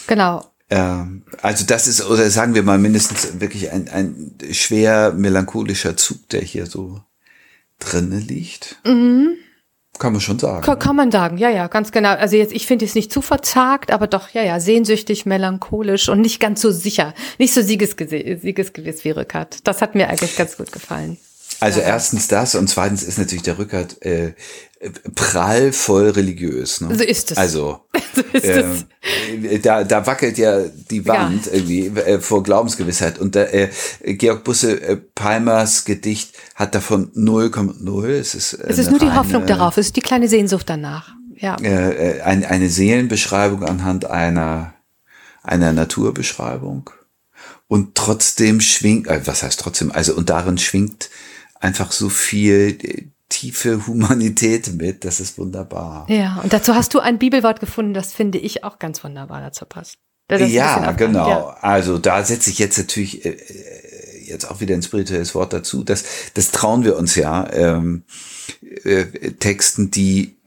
Genau. 0.08 0.51
Ähm, 0.72 1.24
also 1.42 1.66
das 1.66 1.88
ist, 1.88 2.04
oder 2.04 2.30
sagen 2.30 2.56
wir 2.56 2.64
mal 2.64 2.80
mindestens 2.80 3.40
wirklich 3.40 3.72
ein, 3.72 3.90
ein 3.90 4.32
schwer 4.52 5.12
melancholischer 5.12 5.98
Zug, 5.98 6.30
der 6.30 6.42
hier 6.42 6.66
so 6.66 7.02
drinne 7.80 8.20
liegt. 8.20 8.78
Mhm. 8.86 9.36
Kann 10.00 10.14
man 10.14 10.22
schon 10.22 10.40
sagen. 10.40 10.64
Kann, 10.64 10.80
kann, 10.80 10.96
man 10.96 11.12
sagen, 11.12 11.38
ja, 11.38 11.50
ja, 11.50 11.68
ganz 11.68 11.92
genau. 11.92 12.12
Also 12.12 12.38
jetzt, 12.38 12.54
ich 12.54 12.66
finde 12.66 12.86
es 12.86 12.96
nicht 12.96 13.12
zu 13.12 13.22
verzagt, 13.22 13.92
aber 13.92 14.08
doch, 14.08 14.30
ja, 14.30 14.42
ja, 14.42 14.60
sehnsüchtig, 14.60 15.26
melancholisch 15.26 16.08
und 16.08 16.22
nicht 16.22 16.40
ganz 16.40 16.62
so 16.62 16.72
sicher, 16.72 17.14
nicht 17.38 17.54
so 17.54 17.62
siegesgewiss 17.62 19.04
wie 19.04 19.12
Rückert. 19.12 19.68
Das 19.68 19.82
hat 19.82 19.94
mir 19.94 20.08
eigentlich 20.08 20.38
ganz 20.38 20.58
gut 20.58 20.72
gefallen. 20.72 21.18
Also 21.62 21.80
erstens 21.80 22.28
das 22.28 22.56
und 22.56 22.68
zweitens 22.70 23.04
ist 23.04 23.20
natürlich 23.20 23.44
der 23.44 23.60
Rückert 23.60 24.02
äh, 24.04 24.34
prallvoll 25.14 26.10
religiös. 26.10 26.82
Ne? 26.82 26.96
So 26.96 27.04
ist 27.04 27.32
es. 27.32 27.38
Also 27.38 27.82
so 28.16 28.22
ist 28.34 28.46
äh, 28.46 28.64
es. 28.64 29.62
Da, 29.62 29.84
da 29.84 30.08
wackelt 30.08 30.40
ja 30.40 30.60
die 30.90 31.06
Wand 31.06 31.46
ja. 31.46 31.54
irgendwie 31.54 31.88
äh, 31.88 32.20
vor 32.20 32.42
Glaubensgewissheit. 32.42 33.20
Und 33.20 33.36
da, 33.36 33.44
äh, 33.44 33.70
Georg 34.02 34.44
Busse 34.44 34.82
äh, 34.82 34.98
Palmers 34.98 35.86
Gedicht 35.86 36.34
hat 36.56 36.74
davon 36.74 37.12
0,0. 37.14 38.08
Es 38.08 38.34
ist, 38.34 38.54
äh, 38.54 38.66
es 38.68 38.80
ist 38.80 38.90
nur 38.90 39.00
die 39.00 39.12
Hoffnung 39.12 39.46
darauf, 39.46 39.78
es 39.78 39.88
ist 39.88 39.96
die 39.96 40.02
kleine 40.02 40.28
Sehnsucht 40.28 40.68
danach. 40.68 41.14
Ja. 41.36 41.58
Äh, 41.62 42.18
äh, 42.18 42.22
ein, 42.22 42.44
eine 42.44 42.70
Seelenbeschreibung 42.70 43.64
anhand 43.64 44.06
einer, 44.06 44.74
einer 45.44 45.74
Naturbeschreibung. 45.74 46.90
Und 47.68 47.94
trotzdem 47.94 48.62
schwingt, 48.62 49.08
äh, 49.08 49.22
was 49.26 49.44
heißt 49.44 49.60
trotzdem, 49.60 49.92
also 49.92 50.16
und 50.16 50.32
darin 50.32 50.58
schwingt 50.58 51.10
einfach 51.62 51.92
so 51.92 52.10
viel 52.10 52.78
äh, 52.82 53.06
tiefe 53.30 53.88
Humanität 53.88 54.74
mit. 54.74 55.06
Das 55.06 55.20
ist 55.20 55.38
wunderbar. 55.38 56.06
Ja, 56.10 56.42
und 56.44 56.52
dazu 56.52 56.76
hast 56.76 56.94
du 56.94 57.00
ein 57.00 57.18
Bibelwort 57.18 57.60
gefunden, 57.60 57.94
das 57.94 58.14
finde 58.14 58.38
ich 58.38 58.64
auch 58.64 58.80
ganz 58.80 59.04
wunderbar 59.04 59.40
dazu 59.42 59.66
passt. 59.66 59.98
Ja, 60.30 60.92
genau. 60.94 61.30
Ja. 61.30 61.58
Also 61.62 61.98
da 61.98 62.24
setze 62.24 62.50
ich 62.50 62.60
jetzt 62.60 62.78
natürlich 62.78 63.26
äh, 63.26 63.32
äh, 63.32 64.24
jetzt 64.24 64.50
auch 64.50 64.62
wieder 64.62 64.76
ein 64.76 64.82
spirituelles 64.82 65.36
Wort 65.36 65.52
dazu. 65.52 65.84
Das, 65.84 66.06
das 66.34 66.52
trauen 66.52 66.86
wir 66.86 66.98
uns 66.98 67.16
ja. 67.16 67.52
Ähm, 67.52 68.04
äh, 68.84 69.04
Texten, 69.40 69.92
die 69.92 70.38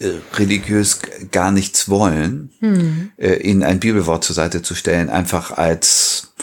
äh, 0.00 0.10
religiös 0.34 1.00
gar 1.30 1.50
nichts 1.50 1.88
wollen, 1.88 2.50
hm. 2.60 3.12
äh, 3.16 3.36
ihnen 3.36 3.62
ein 3.62 3.80
Bibelwort 3.80 4.22
zur 4.22 4.34
Seite 4.34 4.60
zu 4.60 4.74
stellen, 4.74 5.08
einfach 5.08 5.52
als 5.52 6.34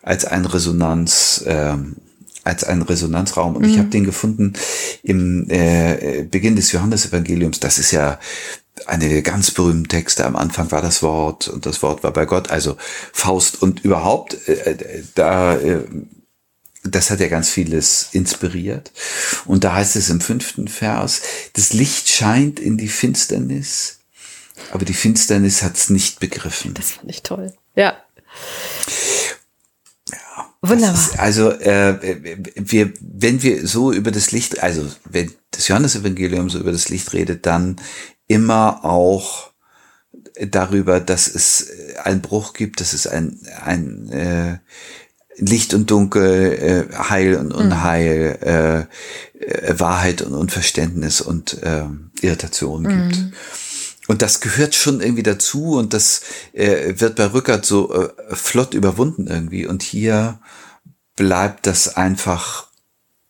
als 0.00 0.24
ein 0.24 0.46
Resonanz 0.46 1.44
ähm, 1.46 1.96
als 2.48 2.64
einen 2.64 2.82
Resonanzraum. 2.82 3.56
Und 3.56 3.62
mhm. 3.62 3.68
ich 3.70 3.78
habe 3.78 3.88
den 3.88 4.04
gefunden 4.04 4.54
im 5.02 5.48
äh, 5.50 6.24
Beginn 6.28 6.56
des 6.56 6.72
Johannesevangeliums. 6.72 7.60
Das 7.60 7.78
ist 7.78 7.90
ja 7.92 8.18
eine 8.86 9.08
der 9.08 9.22
ganz 9.22 9.50
berühmten 9.50 9.88
Texte. 9.88 10.24
Am 10.24 10.36
Anfang 10.36 10.70
war 10.70 10.82
das 10.82 11.02
Wort 11.02 11.48
und 11.48 11.66
das 11.66 11.82
Wort 11.82 12.02
war 12.02 12.12
bei 12.12 12.24
Gott. 12.24 12.50
Also 12.50 12.76
Faust 13.12 13.60
und 13.60 13.84
überhaupt, 13.84 14.36
äh, 14.48 14.72
äh, 14.72 15.02
da, 15.14 15.56
äh, 15.56 15.80
das 16.84 17.10
hat 17.10 17.20
ja 17.20 17.28
ganz 17.28 17.50
vieles 17.50 18.08
inspiriert. 18.12 18.92
Und 19.44 19.64
da 19.64 19.74
heißt 19.74 19.96
es 19.96 20.08
im 20.08 20.20
fünften 20.20 20.68
Vers, 20.68 21.20
das 21.52 21.72
Licht 21.74 22.08
scheint 22.08 22.58
in 22.58 22.78
die 22.78 22.88
Finsternis, 22.88 23.98
aber 24.72 24.84
die 24.84 24.94
Finsternis 24.94 25.62
hat 25.62 25.76
es 25.76 25.90
nicht 25.90 26.18
begriffen. 26.18 26.72
Das 26.74 26.92
fand 26.92 27.10
ich 27.10 27.22
toll. 27.22 27.52
Ja. 27.74 27.96
Wunderbar. 30.60 30.94
Ist, 30.94 31.18
also 31.18 31.50
äh, 31.50 32.16
wir, 32.56 32.92
wenn 33.00 33.42
wir 33.42 33.66
so 33.66 33.92
über 33.92 34.10
das 34.10 34.32
Licht, 34.32 34.62
also 34.62 34.86
wenn 35.04 35.32
das 35.52 35.68
Johannesevangelium 35.68 36.50
so 36.50 36.58
über 36.58 36.72
das 36.72 36.88
Licht 36.88 37.12
redet, 37.12 37.46
dann 37.46 37.76
immer 38.26 38.84
auch 38.84 39.50
darüber, 40.50 41.00
dass 41.00 41.28
es 41.28 41.70
einen 42.02 42.22
Bruch 42.22 42.54
gibt, 42.54 42.80
dass 42.80 42.92
es 42.92 43.06
ein, 43.06 43.38
ein 43.64 44.08
äh, 44.10 44.58
Licht 45.36 45.74
und 45.74 45.90
Dunkel, 45.90 46.88
äh, 46.90 46.94
Heil 46.96 47.36
und 47.36 47.52
Unheil, 47.52 48.38
mhm. 48.40 49.46
äh, 49.46 49.78
Wahrheit 49.78 50.22
und 50.22 50.34
Unverständnis 50.34 51.20
und 51.20 51.62
äh, 51.62 51.84
Irritation 52.20 52.82
mhm. 52.82 53.32
Und 54.08 54.22
das 54.22 54.40
gehört 54.40 54.74
schon 54.74 55.02
irgendwie 55.02 55.22
dazu 55.22 55.76
und 55.76 55.92
das 55.92 56.22
äh, 56.54 56.98
wird 56.98 57.16
bei 57.16 57.26
Rückert 57.26 57.66
so 57.66 57.94
äh, 57.94 58.08
flott 58.34 58.72
überwunden 58.72 59.26
irgendwie. 59.26 59.66
Und 59.66 59.82
hier 59.82 60.40
bleibt 61.14 61.66
das 61.66 61.94
einfach 61.94 62.68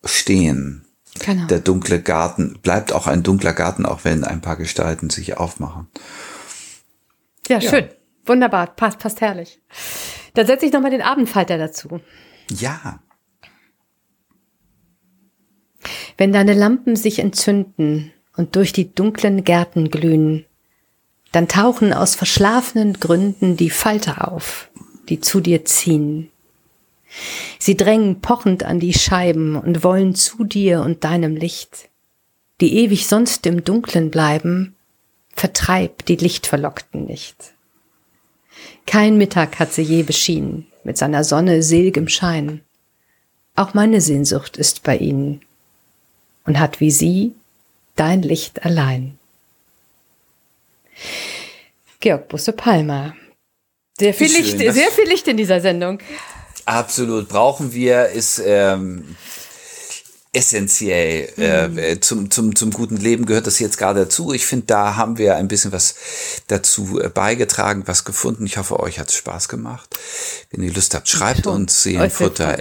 stehen. 0.04 0.86
Genau. 1.18 1.46
Der 1.48 1.58
dunkle 1.58 2.00
Garten 2.00 2.60
bleibt 2.62 2.92
auch 2.92 3.08
ein 3.08 3.24
dunkler 3.24 3.52
Garten, 3.52 3.86
auch 3.86 4.04
wenn 4.04 4.22
ein 4.22 4.40
paar 4.40 4.56
Gestalten 4.56 5.10
sich 5.10 5.36
aufmachen. 5.36 5.88
Ja, 7.48 7.58
ja. 7.58 7.70
schön. 7.70 7.88
Wunderbar. 8.24 8.68
Passt, 8.76 9.00
passt 9.00 9.20
herrlich. 9.20 9.60
Dann 10.34 10.46
setze 10.46 10.66
ich 10.66 10.72
nochmal 10.72 10.92
den 10.92 11.02
Abendfalter 11.02 11.58
dazu. 11.58 12.00
Ja. 12.50 13.00
Wenn 16.16 16.32
deine 16.32 16.54
Lampen 16.54 16.94
sich 16.94 17.18
entzünden 17.18 18.12
und 18.36 18.54
durch 18.54 18.72
die 18.72 18.94
dunklen 18.94 19.42
Gärten 19.42 19.90
glühen, 19.90 20.44
dann 21.32 21.48
tauchen 21.48 21.92
aus 21.92 22.14
verschlafenen 22.14 22.94
Gründen 22.94 23.56
die 23.56 23.70
Falter 23.70 24.32
auf, 24.32 24.70
die 25.08 25.20
zu 25.20 25.40
dir 25.40 25.64
ziehen. 25.64 26.30
Sie 27.58 27.76
drängen 27.76 28.20
pochend 28.20 28.64
an 28.64 28.80
die 28.80 28.94
Scheiben 28.94 29.56
und 29.56 29.82
wollen 29.82 30.14
zu 30.14 30.44
dir 30.44 30.80
und 30.82 31.04
deinem 31.04 31.36
Licht. 31.36 31.88
Die 32.60 32.76
ewig 32.78 33.06
sonst 33.06 33.46
im 33.46 33.64
Dunklen 33.64 34.10
bleiben, 34.10 34.74
vertreib 35.34 36.04
die 36.06 36.16
Lichtverlockten 36.16 37.04
nicht. 37.04 37.54
Kein 38.86 39.18
Mittag 39.18 39.58
hat 39.58 39.72
sie 39.72 39.82
je 39.82 40.02
beschienen, 40.02 40.66
mit 40.82 40.98
seiner 40.98 41.24
Sonne 41.24 41.62
seligem 41.62 42.08
Schein. 42.08 42.62
Auch 43.54 43.74
meine 43.74 44.00
Sehnsucht 44.00 44.56
ist 44.56 44.82
bei 44.82 44.96
ihnen 44.96 45.42
und 46.44 46.58
hat 46.58 46.80
wie 46.80 46.90
sie 46.90 47.34
dein 47.96 48.22
Licht 48.22 48.64
allein. 48.64 49.17
Georg 52.00 52.28
Busse 52.28 52.52
Palmer. 52.52 53.14
Sehr 53.98 54.14
viel 54.14 54.28
Licht, 54.28 54.58
sehr 54.58 54.72
viel 54.90 55.08
Licht 55.08 55.26
in 55.26 55.36
dieser 55.36 55.60
Sendung. 55.60 55.98
Absolut. 56.64 57.28
Brauchen 57.28 57.72
wir, 57.72 58.10
ist, 58.10 58.40
ähm, 58.44 59.16
essentiell 60.32 61.32
äh, 61.38 62.00
zum, 62.00 62.30
zum, 62.30 62.54
zum 62.54 62.70
guten 62.70 62.96
Leben 62.96 63.26
gehört 63.26 63.46
das 63.46 63.58
jetzt 63.58 63.78
gerade 63.78 64.00
dazu. 64.00 64.32
Ich 64.32 64.46
finde, 64.46 64.66
da 64.66 64.96
haben 64.96 65.18
wir 65.18 65.36
ein 65.36 65.48
bisschen 65.48 65.72
was 65.72 65.94
dazu 66.46 67.00
äh, 67.00 67.08
beigetragen, 67.08 67.84
was 67.86 68.04
gefunden. 68.04 68.44
Ich 68.44 68.58
hoffe, 68.58 68.78
euch 68.80 68.98
hat 68.98 69.08
es 69.08 69.16
Spaß 69.16 69.48
gemacht. 69.48 69.98
Wenn 70.50 70.62
ihr 70.62 70.72
Lust 70.72 70.94
habt, 70.94 71.08
schreibt 71.08 71.46
uns 71.46 71.82
seelenfutter 71.82 72.58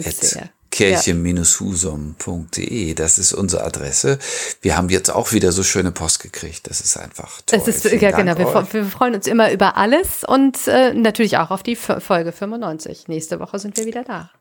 kirche-husum.de. 0.72 2.94
Das 2.94 3.18
ist 3.18 3.34
unsere 3.34 3.64
Adresse. 3.64 4.20
Wir 4.62 4.78
haben 4.78 4.90
jetzt 4.90 5.10
auch 5.10 5.32
wieder 5.32 5.52
so 5.52 5.64
schöne 5.64 5.92
Post 5.92 6.22
gekriegt. 6.22 6.70
Das 6.70 6.82
ist 6.82 6.98
einfach 6.98 7.42
toll. 7.46 7.60
Es 7.60 7.68
ist, 7.68 7.86
ja, 7.86 8.12
genau. 8.12 8.38
Wir, 8.38 8.74
wir, 8.74 8.86
freuen 8.86 9.16
uns 9.16 9.28
immer 9.28 9.52
über 9.52 9.78
alles 9.78 10.24
und 10.24 10.68
äh, 10.68 10.94
natürlich 10.94 11.38
auch 11.38 11.52
auf 11.52 11.64
die 11.64 11.76
Folge 11.76 12.32
95. 12.32 13.08
Nächste 13.08 13.40
Woche 13.40 13.60
sind 13.60 13.78
wir 13.78 13.86
wieder 13.86 14.04
da. 14.04 14.32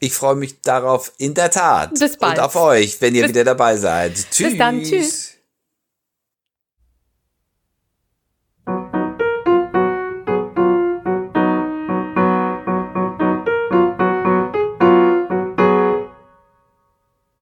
Ich 0.00 0.14
freue 0.14 0.36
mich 0.36 0.60
darauf 0.60 1.12
in 1.18 1.34
der 1.34 1.50
Tat. 1.50 1.98
Bis 1.98 2.16
bald. 2.16 2.38
Und 2.38 2.44
auf 2.44 2.56
euch, 2.56 3.00
wenn 3.00 3.14
ihr 3.14 3.22
Bis, 3.22 3.30
wieder 3.30 3.44
dabei 3.44 3.76
seid. 3.76 4.14
Tschüss. 4.30 4.50
Bis 4.50 4.58
dann. 4.58 4.82
Tschüss. 4.82 5.37